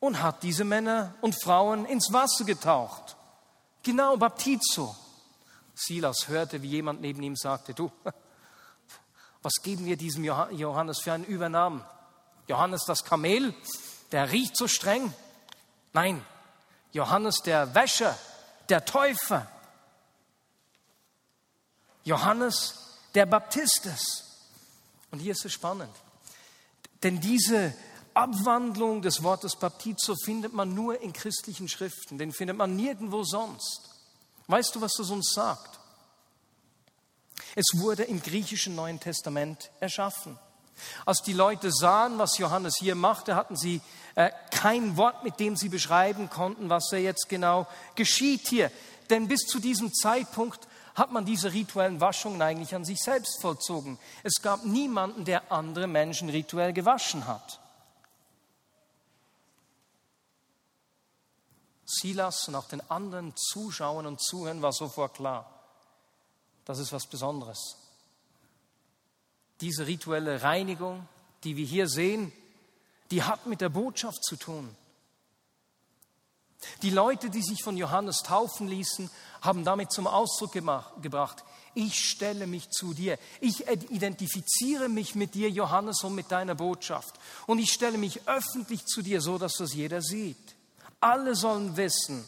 und 0.00 0.22
hat 0.22 0.42
diese 0.42 0.64
Männer 0.64 1.14
und 1.20 1.40
Frauen 1.40 1.84
ins 1.84 2.12
Wasser 2.12 2.44
getaucht. 2.44 3.16
Genau, 3.82 4.16
Baptizo. 4.16 4.96
Silas 5.74 6.28
hörte, 6.28 6.62
wie 6.62 6.70
jemand 6.70 7.00
neben 7.00 7.22
ihm 7.22 7.36
sagte, 7.36 7.74
du, 7.74 7.92
was 9.42 9.54
geben 9.62 9.84
wir 9.84 9.96
diesem 9.96 10.24
Johannes 10.24 11.00
für 11.00 11.12
einen 11.12 11.24
Übernamen? 11.24 11.84
Johannes 12.48 12.84
das 12.84 13.04
Kamel, 13.04 13.54
der 14.10 14.32
riecht 14.32 14.56
so 14.56 14.66
streng. 14.66 15.12
Nein, 15.92 16.24
Johannes 16.92 17.42
der 17.44 17.74
Wäscher, 17.74 18.16
der 18.68 18.84
Täufer. 18.84 19.46
Johannes 22.04 22.98
der 23.14 23.26
Baptistes. 23.26 24.25
Und 25.10 25.20
hier 25.20 25.32
ist 25.32 25.44
es 25.44 25.52
spannend. 25.52 25.94
Denn 27.02 27.20
diese 27.20 27.74
Abwandlung 28.14 29.02
des 29.02 29.22
Wortes 29.22 29.56
Baptizo 29.56 30.14
findet 30.24 30.52
man 30.52 30.74
nur 30.74 31.00
in 31.00 31.12
christlichen 31.12 31.68
Schriften, 31.68 32.18
den 32.18 32.32
findet 32.32 32.56
man 32.56 32.74
nirgendwo 32.74 33.22
sonst. 33.24 33.90
Weißt 34.46 34.74
du, 34.74 34.80
was 34.80 34.94
das 34.96 35.10
uns 35.10 35.32
sagt? 35.34 35.78
Es 37.54 37.66
wurde 37.74 38.04
im 38.04 38.22
griechischen 38.22 38.74
Neuen 38.74 39.00
Testament 39.00 39.70
erschaffen. 39.80 40.38
Als 41.04 41.22
die 41.22 41.32
Leute 41.32 41.72
sahen, 41.72 42.18
was 42.18 42.38
Johannes 42.38 42.76
hier 42.78 42.94
machte, 42.94 43.34
hatten 43.34 43.56
sie 43.56 43.80
äh, 44.14 44.30
kein 44.50 44.96
Wort, 44.96 45.24
mit 45.24 45.40
dem 45.40 45.56
sie 45.56 45.68
beschreiben 45.68 46.28
konnten, 46.28 46.68
was 46.68 46.88
da 46.90 46.96
jetzt 46.96 47.28
genau 47.28 47.66
geschieht 47.94 48.48
hier. 48.48 48.70
Denn 49.10 49.28
bis 49.28 49.42
zu 49.46 49.58
diesem 49.58 49.92
Zeitpunkt 49.92 50.66
hat 50.96 51.12
man 51.12 51.26
diese 51.26 51.52
rituellen 51.52 52.00
Waschungen 52.00 52.40
eigentlich 52.40 52.74
an 52.74 52.84
sich 52.84 52.98
selbst 52.98 53.40
vollzogen. 53.40 53.98
Es 54.22 54.40
gab 54.40 54.64
niemanden, 54.64 55.26
der 55.26 55.52
andere 55.52 55.86
Menschen 55.86 56.30
rituell 56.30 56.72
gewaschen 56.72 57.26
hat. 57.26 57.60
Silas 61.84 62.48
und 62.48 62.56
auch 62.56 62.66
den 62.66 62.80
anderen 62.90 63.34
Zuschauern 63.36 64.06
und 64.06 64.20
Zuhörern 64.20 64.62
war 64.62 64.72
sofort 64.72 65.14
klar, 65.14 65.48
das 66.64 66.78
ist 66.78 66.92
was 66.92 67.06
Besonderes. 67.06 67.76
Diese 69.60 69.86
rituelle 69.86 70.42
Reinigung, 70.42 71.06
die 71.44 71.56
wir 71.56 71.66
hier 71.66 71.88
sehen, 71.88 72.32
die 73.10 73.22
hat 73.22 73.46
mit 73.46 73.60
der 73.60 73.68
Botschaft 73.68 74.24
zu 74.24 74.36
tun. 74.36 74.74
Die 76.82 76.90
Leute, 76.90 77.30
die 77.30 77.42
sich 77.42 77.62
von 77.62 77.76
Johannes 77.76 78.22
taufen 78.22 78.68
ließen, 78.68 79.10
haben 79.42 79.64
damit 79.64 79.92
zum 79.92 80.06
Ausdruck 80.06 80.52
gemacht, 80.52 81.02
gebracht, 81.02 81.44
ich 81.74 82.08
stelle 82.08 82.46
mich 82.46 82.70
zu 82.70 82.94
dir, 82.94 83.18
ich 83.40 83.68
identifiziere 83.68 84.88
mich 84.88 85.14
mit 85.14 85.34
dir, 85.34 85.50
Johannes, 85.50 86.02
und 86.04 86.14
mit 86.14 86.32
deiner 86.32 86.54
Botschaft. 86.54 87.14
Und 87.46 87.58
ich 87.58 87.70
stelle 87.70 87.98
mich 87.98 88.26
öffentlich 88.26 88.86
zu 88.86 89.02
dir, 89.02 89.20
so 89.20 89.36
dass 89.36 89.56
das 89.58 89.74
jeder 89.74 90.00
sieht. 90.00 90.56
Alle 91.00 91.34
sollen 91.34 91.76
wissen, 91.76 92.26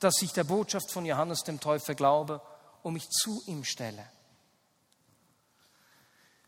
dass 0.00 0.20
ich 0.20 0.32
der 0.32 0.44
Botschaft 0.44 0.90
von 0.90 1.06
Johannes 1.06 1.44
dem 1.44 1.60
Täufer 1.60 1.94
glaube 1.94 2.42
und 2.82 2.92
mich 2.92 3.08
zu 3.08 3.42
ihm 3.46 3.64
stelle. 3.64 4.04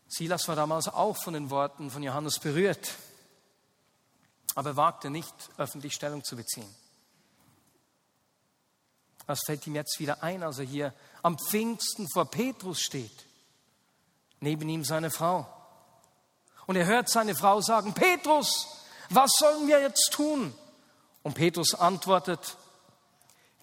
Silas 0.07 0.47
war 0.47 0.55
damals 0.55 0.87
auch 0.87 1.17
von 1.17 1.33
den 1.33 1.49
Worten 1.49 1.89
von 1.89 2.03
Johannes 2.03 2.37
berührt, 2.37 2.93
aber 4.53 4.71
er 4.71 4.77
wagte 4.77 5.09
nicht, 5.09 5.33
öffentlich 5.57 5.95
Stellung 5.95 6.23
zu 6.23 6.35
beziehen. 6.35 6.69
Das 9.27 9.41
fällt 9.45 9.65
ihm 9.67 9.75
jetzt 9.75 9.99
wieder 9.99 10.21
ein, 10.23 10.43
als 10.43 10.59
er 10.59 10.65
hier 10.65 10.93
am 11.21 11.37
Pfingsten 11.37 12.09
vor 12.09 12.25
Petrus 12.25 12.79
steht. 12.81 13.25
Neben 14.39 14.67
ihm 14.67 14.83
seine 14.83 15.09
Frau. 15.09 15.47
Und 16.65 16.75
er 16.75 16.85
hört 16.85 17.09
seine 17.09 17.35
Frau 17.35 17.61
sagen, 17.61 17.93
Petrus, 17.93 18.67
was 19.09 19.31
sollen 19.37 19.67
wir 19.67 19.81
jetzt 19.81 20.11
tun? 20.11 20.53
Und 21.23 21.35
Petrus 21.35 21.73
antwortet, 21.73 22.57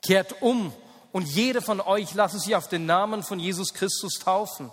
kehrt 0.03 0.41
um 0.41 0.73
und 1.13 1.27
jeder 1.27 1.61
von 1.61 1.81
euch 1.81 2.15
lasse 2.15 2.39
sich 2.39 2.57
auf 2.57 2.69
den 2.69 2.87
Namen 2.87 3.23
von 3.23 3.39
Jesus 3.39 3.75
Christus 3.75 4.15
taufen. 4.15 4.71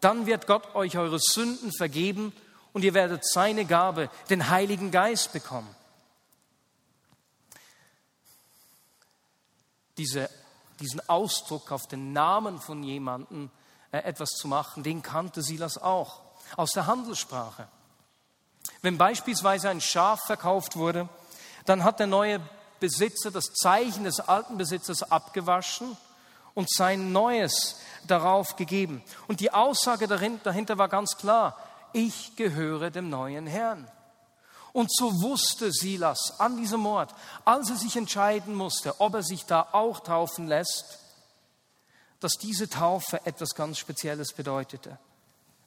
Dann 0.00 0.26
wird 0.26 0.46
Gott 0.46 0.74
euch 0.74 0.96
eure 0.96 1.18
Sünden 1.18 1.72
vergeben 1.72 2.32
und 2.72 2.84
ihr 2.84 2.94
werdet 2.94 3.26
seine 3.26 3.64
Gabe, 3.64 4.08
den 4.30 4.48
Heiligen 4.48 4.90
Geist, 4.90 5.32
bekommen. 5.32 5.74
Diese, 9.98 10.28
diesen 10.80 11.06
Ausdruck 11.08 11.72
auf 11.72 11.86
den 11.86 12.12
Namen 12.12 12.60
von 12.60 12.82
jemandem 12.82 13.50
äh, 13.90 13.98
etwas 13.98 14.30
zu 14.30 14.48
machen, 14.48 14.82
den 14.82 15.02
kannte 15.02 15.42
Silas 15.42 15.78
auch 15.78 16.20
aus 16.56 16.72
der 16.72 16.86
Handelssprache. 16.86 17.68
Wenn 18.80 18.98
beispielsweise 18.98 19.70
ein 19.70 19.80
Schaf 19.80 20.20
verkauft 20.26 20.76
wurde, 20.76 21.08
dann 21.64 21.84
hat 21.84 22.00
der 22.00 22.06
neue 22.06 22.40
Besitzer 22.80 23.30
das 23.30 23.52
Zeichen 23.52 24.04
des 24.04 24.20
alten 24.20 24.58
Besitzers 24.58 25.04
abgewaschen 25.04 25.96
und 26.54 26.70
sein 26.70 27.12
neues 27.12 27.80
darauf 28.06 28.56
gegeben. 28.56 29.02
Und 29.28 29.40
die 29.40 29.52
Aussage 29.52 30.08
dahinter 30.08 30.78
war 30.78 30.88
ganz 30.88 31.16
klar, 31.16 31.56
ich 31.92 32.34
gehöre 32.36 32.90
dem 32.90 33.10
neuen 33.10 33.46
Herrn. 33.46 33.88
Und 34.72 34.90
so 34.94 35.20
wusste 35.20 35.70
Silas 35.70 36.40
an 36.40 36.56
diesem 36.56 36.86
Ort, 36.86 37.14
als 37.44 37.68
er 37.68 37.76
sich 37.76 37.96
entscheiden 37.96 38.54
musste, 38.54 39.00
ob 39.00 39.14
er 39.14 39.22
sich 39.22 39.44
da 39.44 39.68
auch 39.72 40.00
taufen 40.00 40.46
lässt, 40.46 40.98
dass 42.20 42.32
diese 42.34 42.68
Taufe 42.68 43.24
etwas 43.26 43.54
ganz 43.54 43.78
Spezielles 43.78 44.32
bedeutete. 44.32 44.98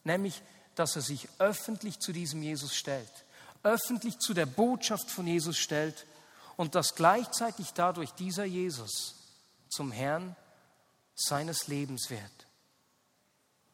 Nämlich, 0.04 0.42
dass 0.76 0.96
er 0.96 1.02
sich 1.02 1.28
öffentlich 1.38 2.00
zu 2.00 2.14
diesem 2.14 2.42
Jesus 2.42 2.76
stellt, 2.76 3.12
öffentlich 3.64 4.20
zu 4.20 4.34
der 4.34 4.46
Botschaft 4.46 5.12
von 5.12 5.28
Jesus 5.28 5.58
stellt 5.58 6.06
und 6.58 6.76
dass 6.76 6.96
gleichzeitig 6.96 7.74
dadurch 7.74 8.12
dieser 8.12 8.46
Jesus 8.46 9.16
zum 9.70 9.92
Herrn 9.92 10.36
seines 11.16 11.68
Lebens 11.68 12.10
wird. 12.10 12.22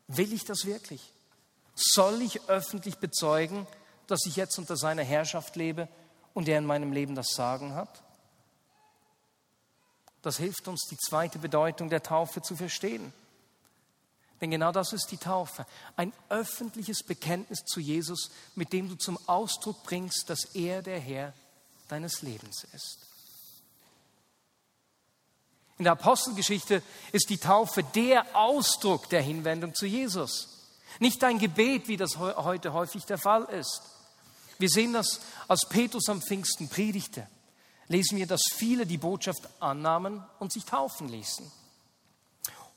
Will 0.07 0.33
ich 0.33 0.43
das 0.43 0.65
wirklich? 0.65 1.11
Soll 1.75 2.21
ich 2.21 2.50
öffentlich 2.50 2.97
bezeugen, 2.97 3.65
dass 4.12 4.25
ich 4.25 4.36
jetzt 4.36 4.58
unter 4.58 4.77
seiner 4.77 5.03
Herrschaft 5.03 5.56
lebe 5.56 5.88
und 6.34 6.48
er 6.48 6.58
in 6.58 6.65
meinem 6.65 6.91
Leben 6.91 7.15
das 7.15 7.30
Sagen 7.34 7.74
hat? 7.75 8.03
Das 10.22 10.38
hilft 10.38 10.68
uns, 10.68 10.88
die 10.89 10.98
zweite 10.98 11.39
Bedeutung 11.39 11.89
der 11.89 12.03
Taufe 12.03 12.41
zu 12.41 12.56
verstehen. 12.56 13.12
Denn 14.39 14.51
genau 14.51 14.72
das 14.72 14.91
ist 14.91 15.08
die 15.12 15.18
Taufe. 15.18 15.65
Ein 15.96 16.13
öffentliches 16.30 17.03
Bekenntnis 17.03 17.63
zu 17.65 17.80
Jesus, 17.80 18.32
mit 18.56 18.74
dem 18.74 18.89
du 18.89 18.96
zum 18.96 19.18
Ausdruck 19.27 19.84
bringst, 19.84 20.30
dass 20.30 20.46
er 20.56 20.82
der 20.82 21.00
Herr 21.00 21.34
deines 21.88 22.22
Lebens 22.24 22.65
ist. 22.74 22.98
In 25.77 25.86
der 25.86 25.94
Apostelgeschichte 25.94 26.84
ist 27.12 27.30
die 27.30 27.38
Taufe 27.38 27.84
der 27.84 28.36
Ausdruck 28.36 29.10
der 29.10 29.22
Hinwendung 29.22 29.74
zu 29.74 29.86
Jesus. 29.86 30.50
Nicht 31.00 31.24
ein 31.24 31.39
Gebet, 31.39 31.88
wie 31.88 31.98
das 31.98 32.18
heute 32.18 32.74
häufig 32.74 33.06
der 33.06 33.18
Fall 33.18 33.44
ist. 33.46 33.82
Wir 34.62 34.70
sehen 34.70 34.94
das, 34.94 35.20
als 35.48 35.68
Petrus 35.68 36.08
am 36.08 36.22
Pfingsten 36.22 36.70
predigte. 36.70 37.27
Lesen 37.88 38.18
wir, 38.18 38.27
dass 38.27 38.44
viele 38.56 38.86
die 38.86 38.98
Botschaft 38.98 39.50
annahmen 39.60 40.24
und 40.39 40.53
sich 40.53 40.63
taufen 40.63 41.10
ließen. 41.10 41.51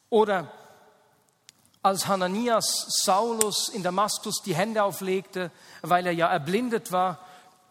Oder 0.08 0.50
als 1.82 2.06
Hananias 2.06 2.86
Saulus 3.04 3.68
in 3.68 3.82
Damaskus 3.82 4.36
die 4.44 4.56
Hände 4.56 4.82
auflegte, 4.82 5.50
weil 5.82 6.06
er 6.06 6.12
ja 6.12 6.28
erblindet 6.28 6.90
war, 6.90 7.20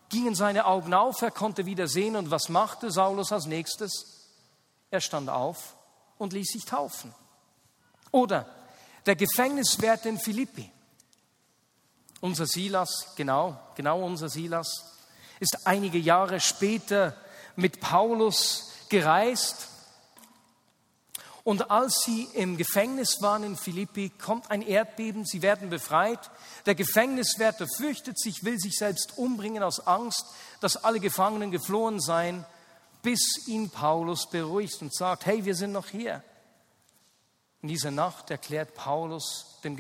gingen 0.10 0.36
seine 0.36 0.66
Augen 0.66 0.94
auf, 0.94 1.22
er 1.24 1.32
konnte 1.32 1.66
wieder 1.66 1.88
sehen 1.88 2.16
und 2.16 2.30
was 2.30 2.50
machte 2.50 2.92
Saulus 2.92 3.32
als 3.32 3.48
nächstes? 3.48 4.30
Er 4.92 5.02
stand 5.02 5.30
auf 5.30 5.76
und 6.20 6.34
ließ 6.34 6.48
sich 6.50 6.66
taufen. 6.66 7.14
Oder 8.12 8.46
der 9.08 9.16
Gefängniswärter 9.16 10.10
in 10.10 10.20
Philippi. 10.20 10.72
Unser 12.24 12.48
Silas, 12.48 13.08
genau, 13.18 13.60
genau 13.76 14.02
unser 14.02 14.30
Silas, 14.30 14.96
ist 15.42 15.68
einige 15.68 15.98
Jahre 15.98 16.40
später 16.40 17.18
mit 17.58 17.82
Paulus 17.82 18.72
gereist. 18.88 19.68
Und 21.44 21.70
als 21.70 22.04
sie 22.06 22.30
im 22.34 22.56
Gefängnis 22.56 23.22
waren 23.22 23.44
in 23.44 23.58
Philippi, 23.58 24.10
kommt 24.10 24.50
ein 24.52 24.62
Erdbeben, 24.62 25.26
sie 25.26 25.42
werden 25.42 25.70
befreit. 25.70 26.32
Der 26.66 26.76
Gefängniswärter 26.76 27.68
fürchtet 27.68 28.18
sich, 28.18 28.46
will 28.46 28.58
sich 28.58 28.78
selbst 28.78 29.18
umbringen 29.18 29.62
aus 29.62 29.86
Angst, 29.86 30.26
dass 30.62 30.78
alle 30.78 31.02
Gefangenen 31.02 31.52
geflohen 31.52 32.00
seien, 32.00 32.46
bis 33.02 33.50
ihn 33.50 33.70
Paulus 33.70 34.30
beruhigt 34.30 34.82
und 34.82 34.96
sagt, 34.96 35.26
hey, 35.26 35.44
wir 35.44 35.56
sind 35.56 35.74
noch 35.74 35.90
hier. 35.90 36.24
In 37.62 37.68
dieser 37.68 37.92
Nacht 37.92 38.32
erklärt 38.32 38.76
Paulus 38.76 39.60
dem 39.66 39.76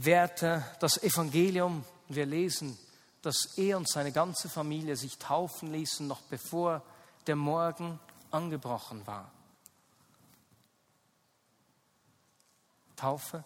Gefängniswärter 0.00 0.64
das 0.80 1.02
Evangelium. 1.02 1.84
Wir 2.08 2.26
lesen, 2.26 2.78
dass 3.22 3.58
er 3.58 3.76
und 3.76 3.88
seine 3.88 4.12
ganze 4.12 4.48
Familie 4.48 4.96
sich 4.96 5.18
taufen 5.18 5.72
ließen, 5.72 6.06
noch 6.06 6.22
bevor 6.22 6.82
der 7.26 7.36
Morgen 7.36 8.00
angebrochen 8.30 9.06
war. 9.06 9.30
Taufe, 12.96 13.44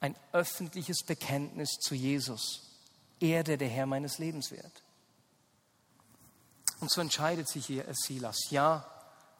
ein 0.00 0.14
öffentliches 0.32 1.02
Bekenntnis 1.04 1.70
zu 1.80 1.94
Jesus, 1.94 2.62
er, 3.20 3.42
der 3.42 3.56
der 3.56 3.68
Herr 3.68 3.86
meines 3.86 4.18
Lebens 4.18 4.50
wird. 4.50 4.82
Und 6.80 6.90
so 6.90 7.00
entscheidet 7.00 7.48
sich 7.48 7.66
hier 7.66 7.84
Silas, 7.92 8.50
ja, 8.50 8.86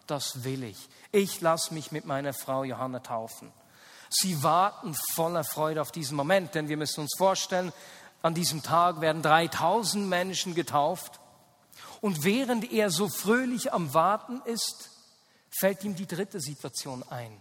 das 0.06 0.42
will 0.42 0.64
ich. 0.64 0.88
Ich 1.12 1.40
lasse 1.40 1.72
mich 1.74 1.92
mit 1.92 2.06
meiner 2.06 2.32
Frau 2.32 2.64
Johanna 2.64 3.00
taufen. 3.00 3.52
Sie 4.08 4.42
warten 4.42 4.94
voller 5.14 5.44
Freude 5.44 5.82
auf 5.82 5.92
diesen 5.92 6.16
Moment, 6.16 6.54
denn 6.54 6.68
wir 6.68 6.76
müssen 6.76 7.00
uns 7.00 7.14
vorstellen, 7.16 7.72
an 8.22 8.34
diesem 8.34 8.62
Tag 8.62 9.00
werden 9.00 9.22
3000 9.22 10.06
Menschen 10.06 10.54
getauft. 10.54 11.20
Und 12.00 12.24
während 12.24 12.72
er 12.72 12.90
so 12.90 13.08
fröhlich 13.08 13.72
am 13.72 13.92
Warten 13.94 14.40
ist, 14.44 14.90
fällt 15.50 15.84
ihm 15.84 15.94
die 15.94 16.06
dritte 16.06 16.40
Situation 16.40 17.02
ein, 17.10 17.40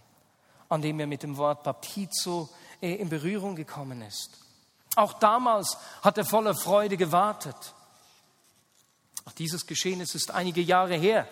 an 0.68 0.82
dem 0.82 1.00
er 1.00 1.06
mit 1.06 1.22
dem 1.22 1.36
Wort 1.36 1.62
Baptizo 1.62 2.48
äh, 2.80 2.94
in 2.94 3.08
Berührung 3.08 3.56
gekommen 3.56 4.02
ist. 4.02 4.30
Auch 4.96 5.14
damals 5.14 5.76
hat 6.02 6.18
er 6.18 6.24
voller 6.24 6.54
Freude 6.54 6.96
gewartet. 6.96 7.56
Auch 9.24 9.32
dieses 9.32 9.66
Geschehnis 9.66 10.14
ist 10.14 10.30
einige 10.30 10.60
Jahre 10.60 10.96
her. 10.96 11.28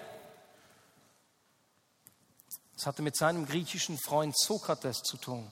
Es 2.77 2.87
hatte 2.87 3.03
mit 3.03 3.17
seinem 3.17 3.47
griechischen 3.47 3.99
Freund 3.99 4.37
Sokrates 4.39 4.99
zu 5.03 5.17
tun. 5.17 5.51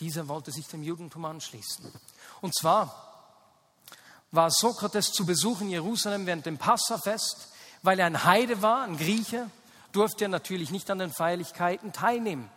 Dieser 0.00 0.28
wollte 0.28 0.52
sich 0.52 0.66
dem 0.66 0.82
Judentum 0.82 1.24
anschließen. 1.24 1.90
Und 2.42 2.54
zwar 2.54 3.02
war 4.30 4.50
Sokrates 4.50 5.12
zu 5.12 5.24
Besuch 5.24 5.62
in 5.62 5.70
Jerusalem 5.70 6.26
während 6.26 6.44
dem 6.44 6.58
Passafest, 6.58 7.48
weil 7.82 7.98
er 7.98 8.06
ein 8.06 8.24
Heide 8.24 8.60
war, 8.60 8.82
ein 8.82 8.98
Grieche, 8.98 9.50
durfte 9.92 10.26
er 10.26 10.28
natürlich 10.28 10.70
nicht 10.70 10.90
an 10.90 10.98
den 10.98 11.12
Feierlichkeiten 11.12 11.92
teilnehmen. 11.92 12.50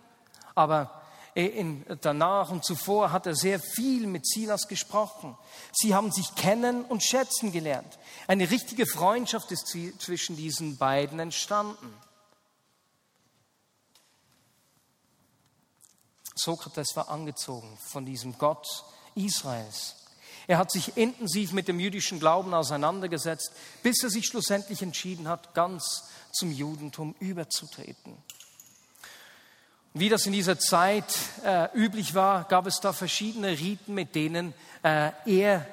Aber 0.55 1.01
in, 1.35 1.85
danach 2.01 2.49
und 2.49 2.65
zuvor 2.65 3.13
hat 3.13 3.27
er 3.27 3.35
sehr 3.35 3.61
viel 3.61 4.07
mit 4.07 4.27
Silas 4.27 4.67
gesprochen. 4.67 5.37
Sie 5.71 5.95
haben 5.95 6.11
sich 6.11 6.35
kennen 6.35 6.83
und 6.83 7.01
schätzen 7.01 7.53
gelernt. 7.53 7.97
Eine 8.27 8.49
richtige 8.49 8.85
Freundschaft 8.85 9.51
ist 9.51 9.67
zwischen 9.99 10.35
diesen 10.35 10.77
beiden 10.77 11.19
entstanden. 11.19 11.93
Sokrates 16.39 16.95
war 16.95 17.09
angezogen 17.09 17.77
von 17.79 18.05
diesem 18.05 18.37
Gott 18.37 18.67
Israels. 19.15 19.95
Er 20.47 20.57
hat 20.57 20.71
sich 20.71 20.97
intensiv 20.97 21.51
mit 21.51 21.67
dem 21.67 21.79
jüdischen 21.79 22.19
Glauben 22.19 22.53
auseinandergesetzt, 22.53 23.51
bis 23.83 24.01
er 24.01 24.09
sich 24.09 24.25
schlussendlich 24.25 24.81
entschieden 24.81 25.27
hat, 25.27 25.53
ganz 25.53 26.09
zum 26.31 26.51
Judentum 26.51 27.13
überzutreten. 27.19 28.17
Wie 29.93 30.09
das 30.09 30.25
in 30.25 30.33
dieser 30.33 30.57
Zeit 30.59 31.05
äh, 31.43 31.67
üblich 31.75 32.15
war, 32.15 32.45
gab 32.45 32.67
es 32.67 32.79
da 32.79 32.93
verschiedene 32.93 33.49
Riten, 33.49 33.93
mit 33.93 34.15
denen 34.15 34.53
äh, 34.83 35.11
er, 35.25 35.67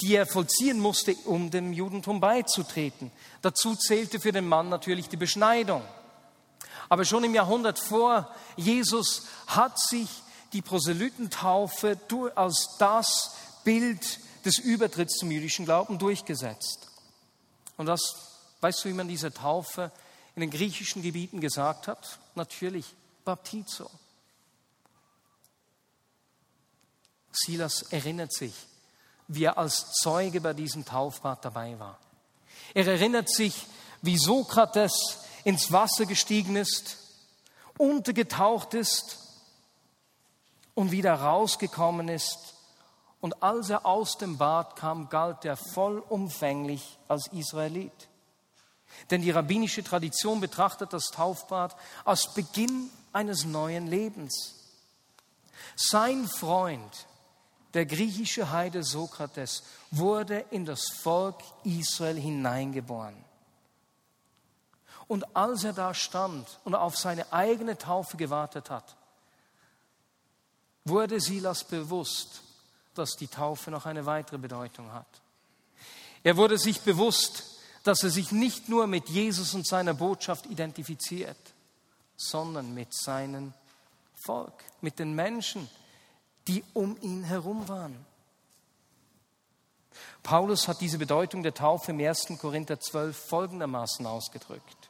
die 0.00 0.14
er 0.14 0.26
vollziehen 0.26 0.80
musste, 0.80 1.14
um 1.24 1.50
dem 1.50 1.72
Judentum 1.72 2.20
beizutreten. 2.20 3.10
Dazu 3.42 3.74
zählte 3.74 4.20
für 4.20 4.32
den 4.32 4.46
Mann 4.46 4.68
natürlich 4.68 5.08
die 5.08 5.16
Beschneidung. 5.16 5.82
Aber 6.88 7.04
schon 7.04 7.24
im 7.24 7.34
Jahrhundert 7.34 7.78
vor 7.78 8.32
Jesus 8.56 9.26
hat 9.46 9.78
sich 9.78 10.08
die 10.52 10.62
Proselytentaufe 10.62 11.98
als 12.34 12.76
das 12.78 13.34
Bild 13.64 14.20
des 14.44 14.58
Übertritts 14.58 15.18
zum 15.18 15.30
jüdischen 15.30 15.64
Glauben 15.64 15.98
durchgesetzt. 15.98 16.88
Und 17.76 17.86
das, 17.86 18.00
weißt 18.60 18.84
du, 18.84 18.88
wie 18.88 18.94
man 18.94 19.08
diese 19.08 19.32
Taufe 19.32 19.90
in 20.34 20.40
den 20.40 20.50
griechischen 20.50 21.02
Gebieten 21.02 21.40
gesagt 21.40 21.88
hat? 21.88 22.18
Natürlich 22.34 22.86
Baptizo. 23.24 23.90
Silas 27.32 27.82
erinnert 27.90 28.32
sich, 28.32 28.54
wie 29.28 29.44
er 29.44 29.58
als 29.58 29.92
Zeuge 30.00 30.40
bei 30.40 30.54
diesem 30.54 30.84
Taufbad 30.84 31.44
dabei 31.44 31.78
war. 31.78 31.98
Er 32.72 32.86
erinnert 32.86 33.28
sich, 33.28 33.66
wie 34.00 34.16
Sokrates 34.16 35.18
ins 35.46 35.70
Wasser 35.70 36.06
gestiegen 36.06 36.56
ist, 36.56 36.98
untergetaucht 37.78 38.74
ist 38.74 39.18
und 40.74 40.90
wieder 40.90 41.14
rausgekommen 41.14 42.08
ist. 42.08 42.54
Und 43.20 43.44
als 43.44 43.70
er 43.70 43.86
aus 43.86 44.18
dem 44.18 44.38
Bad 44.38 44.74
kam, 44.74 45.08
galt 45.08 45.44
er 45.44 45.56
vollumfänglich 45.56 46.98
als 47.06 47.28
Israelit. 47.28 48.08
Denn 49.10 49.22
die 49.22 49.30
rabbinische 49.30 49.84
Tradition 49.84 50.40
betrachtet 50.40 50.92
das 50.92 51.12
Taufbad 51.12 51.76
als 52.04 52.34
Beginn 52.34 52.90
eines 53.12 53.44
neuen 53.44 53.86
Lebens. 53.86 54.56
Sein 55.76 56.26
Freund, 56.26 57.06
der 57.72 57.86
griechische 57.86 58.50
Heide 58.50 58.82
Sokrates, 58.82 59.62
wurde 59.92 60.44
in 60.50 60.64
das 60.64 60.88
Volk 60.88 61.38
Israel 61.62 62.18
hineingeboren. 62.18 63.25
Und 65.08 65.36
als 65.36 65.64
er 65.64 65.72
da 65.72 65.94
stand 65.94 66.58
und 66.64 66.74
auf 66.74 66.96
seine 66.96 67.32
eigene 67.32 67.78
Taufe 67.78 68.16
gewartet 68.16 68.70
hat, 68.70 68.96
wurde 70.84 71.20
Silas 71.20 71.64
bewusst, 71.64 72.42
dass 72.94 73.16
die 73.16 73.28
Taufe 73.28 73.70
noch 73.70 73.86
eine 73.86 74.06
weitere 74.06 74.38
Bedeutung 74.38 74.92
hat. 74.92 75.06
Er 76.22 76.36
wurde 76.36 76.58
sich 76.58 76.80
bewusst, 76.80 77.44
dass 77.84 78.02
er 78.02 78.10
sich 78.10 78.32
nicht 78.32 78.68
nur 78.68 78.86
mit 78.86 79.08
Jesus 79.08 79.54
und 79.54 79.66
seiner 79.66 79.94
Botschaft 79.94 80.46
identifiziert, 80.46 81.36
sondern 82.16 82.74
mit 82.74 82.92
seinem 82.92 83.52
Volk, 84.14 84.64
mit 84.80 84.98
den 84.98 85.14
Menschen, 85.14 85.68
die 86.48 86.64
um 86.74 87.00
ihn 87.00 87.22
herum 87.22 87.68
waren. 87.68 88.04
Paulus 90.22 90.66
hat 90.66 90.80
diese 90.80 90.98
Bedeutung 90.98 91.42
der 91.42 91.54
Taufe 91.54 91.92
im 91.92 92.00
1. 92.00 92.38
Korinther 92.40 92.80
12 92.80 93.16
folgendermaßen 93.16 94.06
ausgedrückt. 94.06 94.85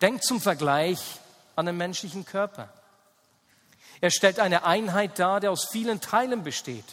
Denkt 0.00 0.24
zum 0.24 0.40
Vergleich 0.40 1.18
an 1.56 1.66
den 1.66 1.76
menschlichen 1.76 2.24
Körper. 2.24 2.68
Er 4.00 4.10
stellt 4.10 4.38
eine 4.38 4.64
Einheit 4.64 5.18
dar, 5.18 5.40
der 5.40 5.50
aus 5.50 5.68
vielen 5.70 6.00
Teilen 6.00 6.44
besteht. 6.44 6.84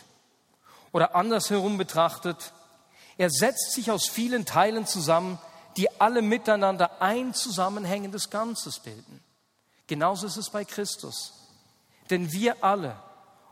Oder 0.92 1.16
andersherum 1.16 1.78
betrachtet, 1.78 2.54
er 3.18 3.30
setzt 3.30 3.74
sich 3.74 3.92
aus 3.92 4.08
vielen 4.10 4.46
Teilen 4.46 4.88
zusammen, 4.88 5.40
die 5.78 5.90
alle 6.00 6.22
miteinander 6.22 7.02
ein 7.02 7.34
zusammenhängendes 7.34 8.30
Ganzes 8.30 8.80
bilden. 8.80 9.24
Genauso 9.88 10.26
ist 10.26 10.38
es 10.38 10.50
bei 10.50 10.66
Christus. 10.66 11.34
Denn 12.10 12.32
wir 12.32 12.64
alle, 12.64 12.96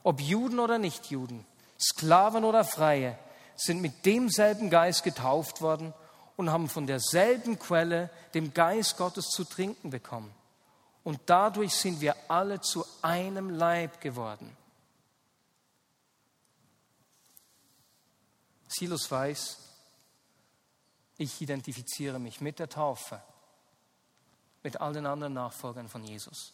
ob 0.04 0.20
Juden 0.20 0.60
oder 0.60 0.80
Nichtjuden, 0.80 1.46
Sklaven 1.80 2.44
oder 2.44 2.64
Freie, 2.64 3.18
sind 3.56 3.82
mit 3.82 4.06
demselben 4.06 4.70
Geist 4.70 5.04
getauft 5.04 5.62
worden 5.62 5.94
und 6.36 6.52
haben 6.52 6.70
von 6.70 6.88
derselben 6.88 7.60
Quelle, 7.60 8.10
dem 8.34 8.54
Geist 8.54 8.98
Gottes, 8.98 9.30
zu 9.30 9.44
trinken 9.44 9.90
bekommen. 9.90 10.34
Und 11.04 11.20
dadurch 11.26 11.74
sind 11.74 12.02
wir 12.02 12.16
alle 12.30 12.62
zu 12.62 12.86
einem 13.02 13.50
Leib 13.50 14.00
geworden. 14.02 14.56
Silas 18.68 19.12
weiß, 19.12 19.60
ich 21.18 21.42
identifiziere 21.42 22.20
mich 22.20 22.42
mit 22.42 22.60
der 22.60 22.70
Taufe, 22.70 23.22
mit 24.64 24.82
all 24.82 24.94
den 24.94 25.06
anderen 25.06 25.34
Nachfolgern 25.34 25.90
von 25.90 26.04
Jesus. 26.04 26.54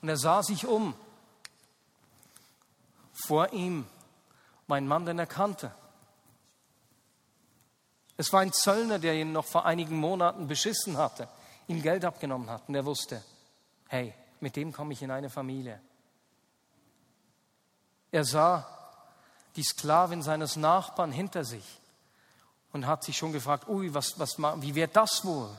Und 0.00 0.08
er 0.08 0.16
sah 0.16 0.42
sich 0.42 0.66
um. 0.66 0.94
Vor 3.26 3.52
ihm 3.52 3.86
mein 4.68 4.86
Mann, 4.86 5.06
den 5.06 5.18
er 5.18 5.26
kannte. 5.26 5.74
Es 8.18 8.32
war 8.32 8.40
ein 8.40 8.52
Zöllner, 8.52 8.98
der 8.98 9.14
ihn 9.14 9.32
noch 9.32 9.46
vor 9.46 9.64
einigen 9.64 9.96
Monaten 9.96 10.48
beschissen 10.48 10.98
hatte, 10.98 11.28
ihm 11.68 11.80
Geld 11.80 12.04
abgenommen 12.04 12.50
hat. 12.50 12.68
Und 12.68 12.74
er 12.74 12.84
wusste, 12.84 13.22
hey, 13.86 14.12
mit 14.40 14.56
dem 14.56 14.72
komme 14.72 14.92
ich 14.92 15.00
in 15.02 15.12
eine 15.12 15.30
Familie. 15.30 15.80
Er 18.10 18.24
sah 18.24 18.66
die 19.54 19.62
Sklavin 19.62 20.22
seines 20.22 20.56
Nachbarn 20.56 21.12
hinter 21.12 21.44
sich 21.44 21.64
und 22.72 22.86
hat 22.86 23.04
sich 23.04 23.16
schon 23.16 23.32
gefragt, 23.32 23.68
ui, 23.68 23.94
was, 23.94 24.18
was, 24.18 24.36
wie 24.38 24.74
wird 24.74 24.96
das 24.96 25.24
wohl? 25.24 25.50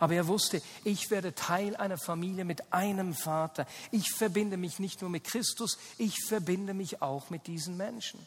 Aber 0.00 0.14
er 0.14 0.26
wusste, 0.26 0.60
ich 0.82 1.10
werde 1.10 1.32
Teil 1.32 1.76
einer 1.76 1.96
Familie 1.96 2.44
mit 2.44 2.72
einem 2.72 3.14
Vater. 3.14 3.66
Ich 3.92 4.12
verbinde 4.12 4.56
mich 4.56 4.80
nicht 4.80 5.00
nur 5.00 5.10
mit 5.10 5.24
Christus, 5.24 5.78
ich 5.96 6.24
verbinde 6.26 6.74
mich 6.74 7.00
auch 7.00 7.30
mit 7.30 7.46
diesen 7.46 7.76
Menschen. 7.76 8.26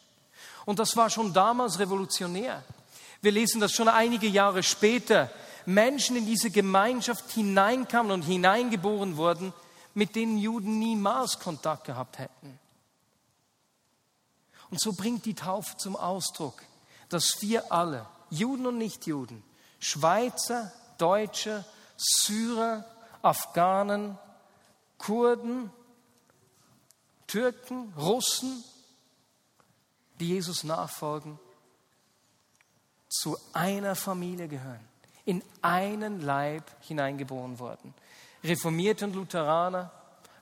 Und 0.65 0.79
das 0.79 0.95
war 0.95 1.09
schon 1.09 1.33
damals 1.33 1.79
revolutionär. 1.79 2.63
Wir 3.21 3.31
lesen 3.31 3.59
das 3.59 3.73
schon 3.73 3.87
einige 3.87 4.27
Jahre 4.27 4.63
später. 4.63 5.29
Menschen 5.65 6.15
in 6.15 6.25
diese 6.25 6.49
Gemeinschaft 6.49 7.29
hineinkamen 7.31 8.11
und 8.11 8.21
hineingeboren 8.23 9.17
wurden, 9.17 9.53
mit 9.93 10.15
denen 10.15 10.37
Juden 10.37 10.79
niemals 10.79 11.39
Kontakt 11.39 11.85
gehabt 11.85 12.17
hätten. 12.17 12.59
Und 14.69 14.79
so 14.79 14.93
bringt 14.93 15.25
die 15.25 15.33
Taufe 15.33 15.77
zum 15.77 15.95
Ausdruck, 15.95 16.61
dass 17.09 17.41
wir 17.41 17.71
alle, 17.71 18.05
Juden 18.29 18.67
und 18.67 18.77
Nichtjuden, 18.77 19.43
Schweizer, 19.79 20.71
Deutsche, 20.97 21.65
Syrer, 21.97 22.85
Afghanen, 23.21 24.17
Kurden, 24.97 25.71
Türken, 27.27 27.93
Russen, 27.97 28.63
die 30.19 30.29
Jesus 30.29 30.63
nachfolgen, 30.63 31.39
zu 33.09 33.37
einer 33.53 33.95
Familie 33.95 34.47
gehören, 34.47 34.79
in 35.25 35.43
einen 35.61 36.21
Leib 36.21 36.63
hineingeboren 36.81 37.59
wurden. 37.59 37.93
Reformierte 38.43 39.05
und 39.05 39.15
Lutheraner, 39.15 39.91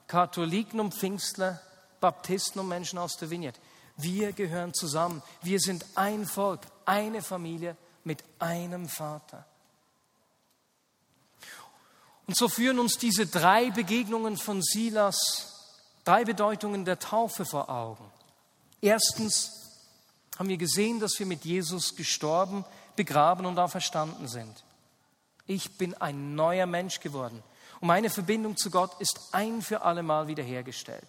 Katholiken 0.06 0.80
und 0.80 0.94
Pfingstler, 0.94 1.60
Baptisten 2.00 2.60
und 2.60 2.68
Menschen 2.68 2.98
aus 2.98 3.16
der 3.16 3.30
Vignette. 3.30 3.60
Wir 3.96 4.32
gehören 4.32 4.72
zusammen. 4.72 5.22
Wir 5.42 5.58
sind 5.58 5.84
ein 5.96 6.24
Volk, 6.26 6.60
eine 6.84 7.22
Familie 7.22 7.76
mit 8.04 8.22
einem 8.38 8.88
Vater. 8.88 9.44
Und 12.26 12.36
so 12.36 12.48
führen 12.48 12.78
uns 12.78 12.98
diese 12.98 13.26
drei 13.26 13.70
Begegnungen 13.70 14.36
von 14.36 14.62
Silas 14.62 15.54
drei 16.08 16.24
Bedeutungen 16.24 16.86
der 16.86 16.98
Taufe 16.98 17.44
vor 17.44 17.68
Augen. 17.68 18.10
Erstens 18.80 19.67
haben 20.38 20.48
wir 20.48 20.56
gesehen, 20.56 21.00
dass 21.00 21.18
wir 21.18 21.26
mit 21.26 21.44
Jesus 21.44 21.96
gestorben, 21.96 22.64
begraben 22.94 23.44
und 23.44 23.58
auferstanden 23.58 24.28
sind. 24.28 24.62
Ich 25.46 25.76
bin 25.78 25.94
ein 25.94 26.34
neuer 26.36 26.66
Mensch 26.66 27.00
geworden 27.00 27.42
und 27.80 27.88
meine 27.88 28.08
Verbindung 28.08 28.56
zu 28.56 28.70
Gott 28.70 28.92
ist 29.00 29.18
ein 29.32 29.62
für 29.62 29.82
alle 29.82 30.02
Mal 30.02 30.28
wiederhergestellt. 30.28 31.08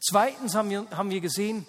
Zweitens 0.00 0.54
haben 0.54 0.70
wir, 0.70 0.86
haben 0.90 1.10
wir 1.10 1.20
gesehen, 1.20 1.66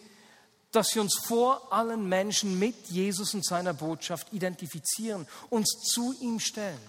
dass 0.71 0.93
wir 0.93 1.01
uns 1.01 1.17
vor 1.25 1.73
allen 1.73 2.07
Menschen 2.07 2.59
mit 2.59 2.87
Jesus 2.87 3.33
und 3.33 3.45
seiner 3.45 3.73
Botschaft 3.73 4.31
identifizieren, 4.33 5.27
uns 5.49 5.69
zu 5.93 6.13
ihm 6.19 6.39
stellen 6.39 6.79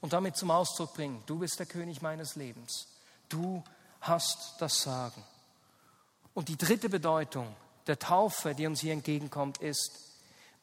und 0.00 0.12
damit 0.12 0.36
zum 0.36 0.50
Ausdruck 0.50 0.94
bringen, 0.94 1.22
du 1.26 1.38
bist 1.38 1.58
der 1.58 1.66
König 1.66 2.00
meines 2.00 2.36
Lebens, 2.36 2.86
du 3.28 3.62
hast 4.00 4.54
das 4.58 4.80
Sagen. 4.82 5.22
Und 6.32 6.48
die 6.48 6.56
dritte 6.56 6.88
Bedeutung 6.88 7.54
der 7.86 7.98
Taufe, 7.98 8.54
die 8.54 8.66
uns 8.66 8.80
hier 8.80 8.92
entgegenkommt, 8.92 9.58
ist, 9.58 9.90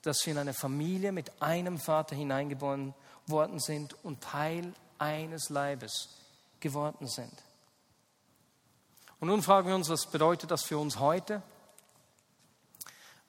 dass 0.02 0.26
wir 0.26 0.34
in 0.34 0.40
eine 0.40 0.54
Familie 0.54 1.12
mit 1.12 1.42
einem 1.42 1.80
Vater 1.80 2.16
hineingeboren 2.16 2.94
worden 3.28 3.60
sind 3.60 3.96
und 4.04 4.22
Teil 4.22 4.74
eines 4.98 5.50
Leibes 5.50 6.10
geworden 6.60 7.08
sind. 7.08 7.34
Und 9.20 9.30
nun 9.30 9.42
fragen 9.42 9.70
wir 9.70 9.76
uns, 9.76 9.90
was 9.90 10.08
bedeutet 10.08 10.52
das 10.52 10.64
für 10.64 10.78
uns 10.78 11.00
heute? 11.00 11.42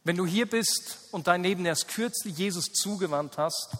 Wenn 0.02 0.16
du 0.16 0.26
hier 0.26 0.48
bist 0.50 0.98
und 1.12 1.28
dein 1.28 1.42
Leben 1.42 1.64
erst 1.64 1.88
kürzlich 1.88 2.36
Jesus 2.36 2.66
zugewandt 2.66 3.38
hast 3.38 3.76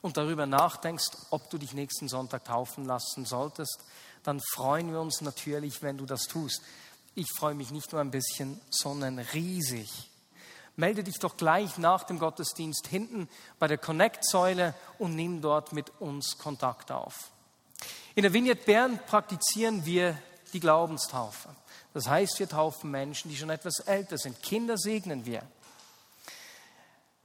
und 0.00 0.16
darüber 0.16 0.46
nachdenkst, 0.46 1.10
ob 1.30 1.48
du 1.50 1.58
dich 1.58 1.74
nächsten 1.74 2.08
Sonntag 2.08 2.44
taufen 2.44 2.86
lassen 2.86 3.24
solltest, 3.24 3.84
dann 4.22 4.40
freuen 4.40 4.90
wir 4.90 5.00
uns 5.00 5.20
natürlich, 5.20 5.82
wenn 5.82 5.98
du 5.98 6.06
das 6.06 6.22
tust. 6.22 6.62
Ich 7.14 7.30
freue 7.36 7.54
mich 7.54 7.70
nicht 7.70 7.92
nur 7.92 8.00
ein 8.00 8.10
bisschen, 8.10 8.60
sondern 8.70 9.18
riesig. 9.18 10.10
Melde 10.76 11.04
dich 11.04 11.18
doch 11.18 11.36
gleich 11.36 11.76
nach 11.76 12.04
dem 12.04 12.18
Gottesdienst 12.18 12.86
hinten 12.86 13.28
bei 13.58 13.68
der 13.68 13.76
Connect-Säule 13.76 14.74
und 14.98 15.14
nimm 15.14 15.42
dort 15.42 15.72
mit 15.74 15.90
uns 16.00 16.38
Kontakt 16.38 16.90
auf. 16.90 17.30
In 18.14 18.22
der 18.22 18.32
Vignette 18.32 18.64
Bern 18.64 18.98
praktizieren 19.06 19.84
wir 19.84 20.16
die 20.54 20.60
Glaubenstaufe. 20.60 21.50
Das 21.92 22.08
heißt, 22.08 22.38
wir 22.38 22.48
taufen 22.48 22.90
Menschen, 22.90 23.30
die 23.30 23.36
schon 23.36 23.50
etwas 23.50 23.80
älter 23.80 24.16
sind. 24.16 24.42
Kinder 24.42 24.78
segnen 24.78 25.26
wir. 25.26 25.42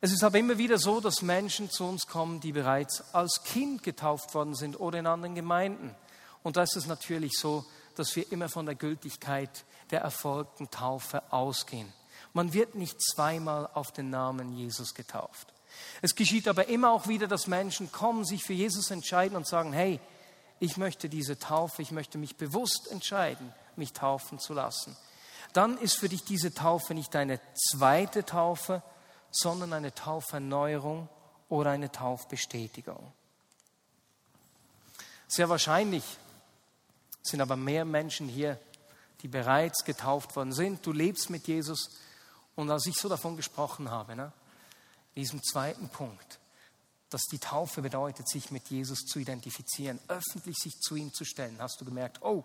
Es 0.02 0.12
ist 0.12 0.24
aber 0.24 0.38
immer 0.38 0.58
wieder 0.58 0.78
so, 0.78 1.00
dass 1.00 1.22
Menschen 1.22 1.70
zu 1.70 1.86
uns 1.86 2.08
kommen, 2.08 2.42
die 2.42 2.52
bereits 2.52 3.14
als 3.14 3.44
Kind 3.44 3.84
getauft 3.84 4.36
worden 4.36 4.54
sind 4.54 4.80
oder 4.80 5.00
in 5.00 5.08
anderen 5.08 5.36
Gemeinden. 5.36 5.96
Und 6.44 6.58
da 6.58 6.64
ist 6.64 6.76
es 6.76 6.86
natürlich 6.86 7.34
so, 7.38 7.66
dass 7.96 8.16
wir 8.16 8.32
immer 8.32 8.50
von 8.50 8.66
der 8.66 8.76
Gültigkeit 8.76 9.66
der 9.92 10.02
erfolgten 10.02 10.70
Taufe 10.70 11.24
ausgehen. 11.32 11.92
Man 12.34 12.54
wird 12.54 12.76
nicht 12.76 13.02
zweimal 13.02 13.70
auf 13.74 13.92
den 13.92 14.10
Namen 14.10 14.54
Jesus 14.54 14.94
getauft. 14.94 15.54
Es 16.02 16.16
geschieht 16.16 16.48
aber 16.48 16.68
immer 16.68 16.92
auch 16.92 17.08
wieder, 17.08 17.28
dass 17.28 17.48
Menschen 17.48 17.92
kommen, 17.92 18.26
sich 18.26 18.44
für 18.44 18.54
Jesus 18.54 18.92
entscheiden 18.92 19.36
und 19.38 19.48
sagen, 19.48 19.74
hey, 19.74 20.00
ich 20.60 20.78
möchte 20.78 21.10
diese 21.10 21.38
Taufe, 21.38 21.82
ich 21.82 21.92
möchte 21.92 22.18
mich 22.18 22.36
bewusst 22.36 22.88
entscheiden, 22.90 23.54
mich 23.76 23.94
taufen 23.94 24.40
zu 24.40 24.54
lassen. 24.54 24.96
Dann 25.54 25.78
ist 25.78 25.96
für 25.96 26.10
dich 26.10 26.24
diese 26.24 26.54
Taufe 26.54 26.94
nicht 26.94 27.16
eine 27.16 27.40
zweite 27.54 28.26
Taufe, 28.26 28.82
sondern 29.32 29.74
eine 29.74 29.94
Tauferneuerung 29.94 31.10
oder 31.50 31.72
eine 31.72 31.92
Taufbestätigung. 31.92 33.12
Sehr 35.28 35.50
wahrscheinlich 35.50 36.04
sind 37.22 37.42
aber 37.42 37.56
mehr 37.56 37.86
Menschen 37.86 38.28
hier, 38.28 38.60
die 39.28 39.32
bereits 39.32 39.84
getauft 39.84 40.36
worden 40.38 40.54
sind. 40.54 40.86
Du 40.86 40.94
lebst 40.94 41.30
mit 41.30 41.48
Jesus. 41.48 41.90
Und 42.56 42.72
als 42.72 42.86
ich 42.86 42.96
so 42.96 43.10
davon 43.10 43.36
gesprochen 43.36 43.92
habe, 43.92 44.16
ne, 44.16 44.32
diesem 45.18 45.44
zweiten 45.44 45.90
Punkt, 45.90 46.40
dass 47.10 47.24
die 47.24 47.40
Taufe 47.40 47.82
bedeutet, 47.82 48.30
sich 48.30 48.52
mit 48.52 48.70
Jesus 48.70 49.00
zu 49.00 49.20
identifizieren, 49.20 50.00
öffentlich 50.08 50.56
sich 50.58 50.80
zu 50.80 50.96
ihm 50.96 51.14
zu 51.14 51.26
stellen, 51.26 51.58
hast 51.60 51.82
du 51.82 51.86
gemerkt, 51.86 52.22
oh, 52.22 52.44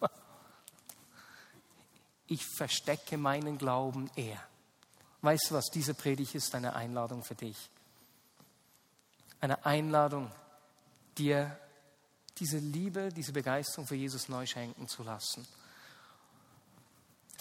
ich 2.26 2.46
verstecke 2.56 3.18
meinen 3.18 3.58
Glauben 3.58 4.10
eher. 4.16 4.42
Weißt 5.20 5.50
du 5.50 5.54
was, 5.54 5.66
diese 5.66 5.92
Predigt 5.92 6.34
ist 6.34 6.54
eine 6.54 6.74
Einladung 6.74 7.24
für 7.24 7.34
dich. 7.34 7.70
Eine 9.40 9.66
Einladung, 9.66 10.30
dir 11.18 11.58
diese 12.38 12.58
Liebe, 12.58 13.10
diese 13.10 13.32
Begeisterung 13.32 13.86
für 13.86 13.96
Jesus 13.96 14.28
neu 14.28 14.46
schenken 14.46 14.88
zu 14.88 15.02
lassen. 15.02 15.46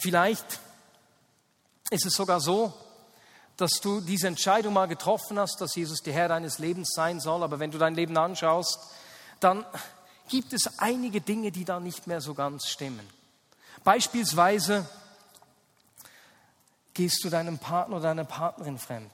Vielleicht 0.01 0.59
ist 1.91 2.07
es 2.07 2.15
sogar 2.15 2.41
so, 2.41 2.73
dass 3.55 3.73
du 3.73 4.01
diese 4.01 4.27
Entscheidung 4.27 4.73
mal 4.73 4.87
getroffen 4.87 5.37
hast, 5.37 5.61
dass 5.61 5.75
Jesus 5.75 5.99
der 6.01 6.13
Herr 6.13 6.27
deines 6.27 6.57
Lebens 6.57 6.89
sein 6.95 7.19
soll, 7.19 7.43
aber 7.43 7.59
wenn 7.59 7.69
du 7.69 7.77
dein 7.77 7.93
Leben 7.93 8.17
anschaust, 8.17 8.79
dann 9.39 9.63
gibt 10.27 10.53
es 10.53 10.79
einige 10.79 11.21
Dinge, 11.21 11.51
die 11.51 11.65
da 11.65 11.79
nicht 11.79 12.07
mehr 12.07 12.19
so 12.19 12.33
ganz 12.33 12.67
stimmen. 12.67 13.07
Beispielsweise 13.83 14.89
gehst 16.95 17.23
du 17.23 17.29
deinem 17.29 17.59
Partner 17.59 17.97
oder 17.97 18.07
deiner 18.07 18.25
Partnerin 18.25 18.79
fremd. 18.79 19.11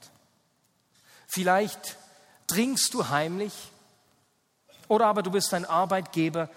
Vielleicht 1.26 1.98
trinkst 2.46 2.94
du 2.94 3.10
heimlich 3.10 3.52
oder 4.88 5.08
aber 5.08 5.22
du 5.22 5.30
bist 5.30 5.52
ein 5.52 5.66
Arbeitgeber 5.66 6.48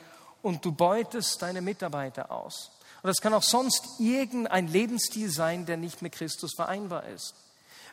und 0.42 0.64
du 0.64 0.72
beutest 0.72 1.42
deine 1.42 1.62
Mitarbeiter 1.62 2.32
aus. 2.32 2.72
Und 3.04 3.08
das 3.08 3.22
kann 3.22 3.34
auch 3.34 3.44
sonst 3.44 4.00
irgendein 4.00 4.68
Lebensstil 4.68 5.32
sein, 5.32 5.66
der 5.66 5.78
nicht 5.78 6.02
mit 6.02 6.14
Christus 6.14 6.54
vereinbar 6.56 7.06
ist. 7.08 7.34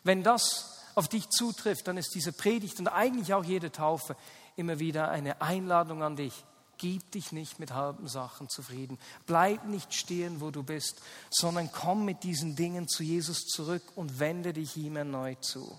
Wenn 0.04 0.22
das 0.22 0.78
auf 0.94 1.08
dich 1.08 1.28
zutrifft, 1.30 1.88
dann 1.88 1.96
ist 1.96 2.14
diese 2.14 2.32
Predigt 2.32 2.78
und 2.78 2.88
eigentlich 2.88 3.32
auch 3.32 3.44
jede 3.44 3.72
Taufe 3.72 4.16
immer 4.56 4.78
wieder 4.78 5.08
eine 5.08 5.40
Einladung 5.40 6.02
an 6.02 6.16
dich. 6.16 6.44
Gib 6.76 7.10
dich 7.12 7.32
nicht 7.32 7.58
mit 7.58 7.72
halben 7.72 8.06
Sachen 8.06 8.48
zufrieden. 8.48 8.98
Bleib 9.26 9.64
nicht 9.64 9.94
stehen, 9.94 10.40
wo 10.40 10.50
du 10.50 10.62
bist, 10.62 11.00
sondern 11.30 11.72
komm 11.72 12.04
mit 12.04 12.22
diesen 12.22 12.54
Dingen 12.54 12.86
zu 12.86 13.02
Jesus 13.02 13.46
zurück 13.46 13.82
und 13.96 14.20
wende 14.20 14.52
dich 14.52 14.76
ihm 14.76 14.96
erneut 14.96 15.44
zu. 15.44 15.78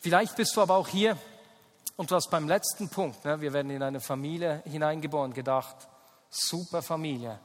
Vielleicht 0.00 0.36
bist 0.36 0.56
du 0.56 0.62
aber 0.62 0.76
auch 0.76 0.88
hier 0.88 1.16
und 1.96 2.10
du 2.10 2.14
hast 2.14 2.30
beim 2.30 2.48
letzten 2.48 2.88
Punkt, 2.88 3.24
ne, 3.24 3.40
wir 3.40 3.52
werden 3.52 3.70
in 3.70 3.82
eine 3.82 4.00
Familie 4.00 4.62
hineingeboren, 4.64 5.34
gedacht, 5.34 5.76
super 6.30 6.82
Familie. 6.82 7.38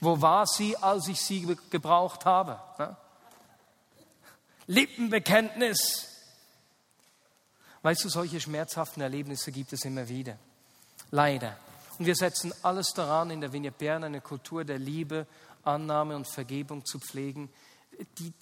Wo 0.00 0.20
war 0.20 0.46
sie, 0.46 0.76
als 0.76 1.08
ich 1.08 1.20
sie 1.20 1.56
gebraucht 1.70 2.24
habe? 2.24 2.58
Lippenbekenntnis. 4.66 6.08
Weißt 7.82 8.04
du, 8.04 8.08
solche 8.08 8.40
schmerzhaften 8.40 9.02
Erlebnisse 9.02 9.52
gibt 9.52 9.72
es 9.72 9.84
immer 9.84 10.08
wieder. 10.08 10.38
Leider. 11.10 11.56
Und 11.98 12.06
wir 12.06 12.16
setzen 12.16 12.52
alles 12.62 12.92
daran, 12.92 13.30
in 13.30 13.40
der 13.40 13.52
Vignette 13.52 13.78
Bern 13.78 14.04
eine 14.04 14.20
Kultur 14.20 14.64
der 14.64 14.78
Liebe, 14.78 15.26
Annahme 15.62 16.16
und 16.16 16.28
Vergebung 16.28 16.84
zu 16.84 16.98
pflegen, 16.98 17.48
die 18.18 18.32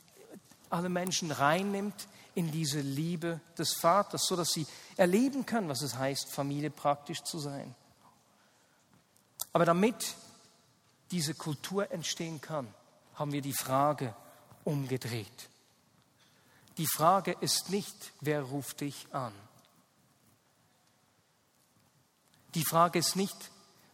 alle 0.70 0.88
Menschen 0.88 1.30
reinnimmt 1.30 2.08
in 2.34 2.50
diese 2.50 2.80
Liebe 2.80 3.40
des 3.56 3.74
Vaters, 3.74 4.24
sodass 4.26 4.48
sie 4.48 4.66
erleben 4.96 5.46
können, 5.46 5.68
was 5.68 5.82
es 5.82 5.96
heißt, 5.96 6.32
Familie 6.32 6.70
praktisch 6.70 7.22
zu 7.22 7.38
sein. 7.38 7.74
Aber 9.54 9.64
damit 9.64 10.16
diese 11.12 11.32
Kultur 11.32 11.90
entstehen 11.92 12.40
kann, 12.40 12.66
haben 13.14 13.32
wir 13.32 13.40
die 13.40 13.54
Frage 13.54 14.14
umgedreht. 14.64 15.48
Die 16.76 16.88
Frage 16.88 17.36
ist 17.40 17.70
nicht, 17.70 18.12
wer 18.20 18.42
ruft 18.42 18.80
dich 18.80 19.06
an? 19.12 19.32
Die 22.56 22.64
Frage 22.64 22.98
ist 22.98 23.14
nicht, 23.14 23.36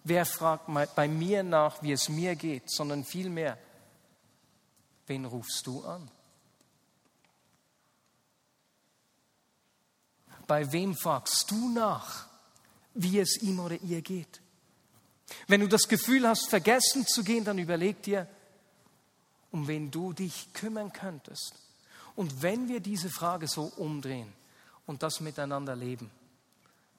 wer 0.03 0.25
fragt 0.25 0.67
bei 0.95 1.09
mir 1.09 1.43
nach, 1.43 1.83
wie 1.83 1.93
es 1.93 2.09
mir 2.09 2.37
geht, 2.37 2.71
sondern 2.71 3.05
vielmehr, 3.05 3.59
wen 5.07 5.27
rufst 5.27 5.67
du 5.67 5.85
an? 5.85 6.11
Bei 10.47 10.73
wem 10.73 10.97
fragst 10.97 11.51
du 11.51 11.69
nach, 11.69 12.29
wie 12.95 13.19
es 13.19 13.43
ihm 13.43 13.61
oder 13.61 13.77
ihr 13.83 14.01
geht? 14.01 14.41
Wenn 15.47 15.61
du 15.61 15.69
das 15.69 15.89
Gefühl 15.89 16.27
hast, 16.27 16.49
vergessen 16.49 17.07
zu 17.07 17.23
gehen, 17.23 17.45
dann 17.45 17.59
überleg 17.59 18.03
dir, 18.03 18.27
um 19.51 19.67
wen 19.69 19.91
du 19.91 20.13
dich 20.13 20.53
kümmern 20.53 20.93
könntest. 20.93 21.55
Und 22.17 22.43
wenn 22.43 22.69
wir 22.69 22.81
diese 22.81 23.11
Frage 23.11 23.49
so 23.49 23.65
umdrehen 23.77 24.33
und 24.87 25.03
das 25.03 25.21
miteinander 25.21 25.77
leben, 25.77 26.11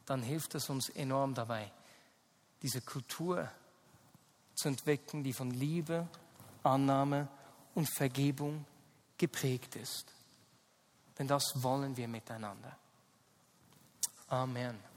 dann 0.05 0.23
hilft 0.23 0.55
es 0.55 0.69
uns 0.69 0.89
enorm 0.89 1.33
dabei, 1.33 1.71
diese 2.61 2.81
Kultur 2.81 3.49
zu 4.55 4.67
entwickeln, 4.67 5.23
die 5.23 5.33
von 5.33 5.51
Liebe, 5.51 6.07
Annahme 6.63 7.27
und 7.75 7.89
Vergebung 7.95 8.65
geprägt 9.17 9.75
ist. 9.75 10.05
Denn 11.17 11.27
das 11.27 11.43
wollen 11.55 11.95
wir 11.95 12.07
miteinander. 12.07 12.75
Amen. 14.27 14.90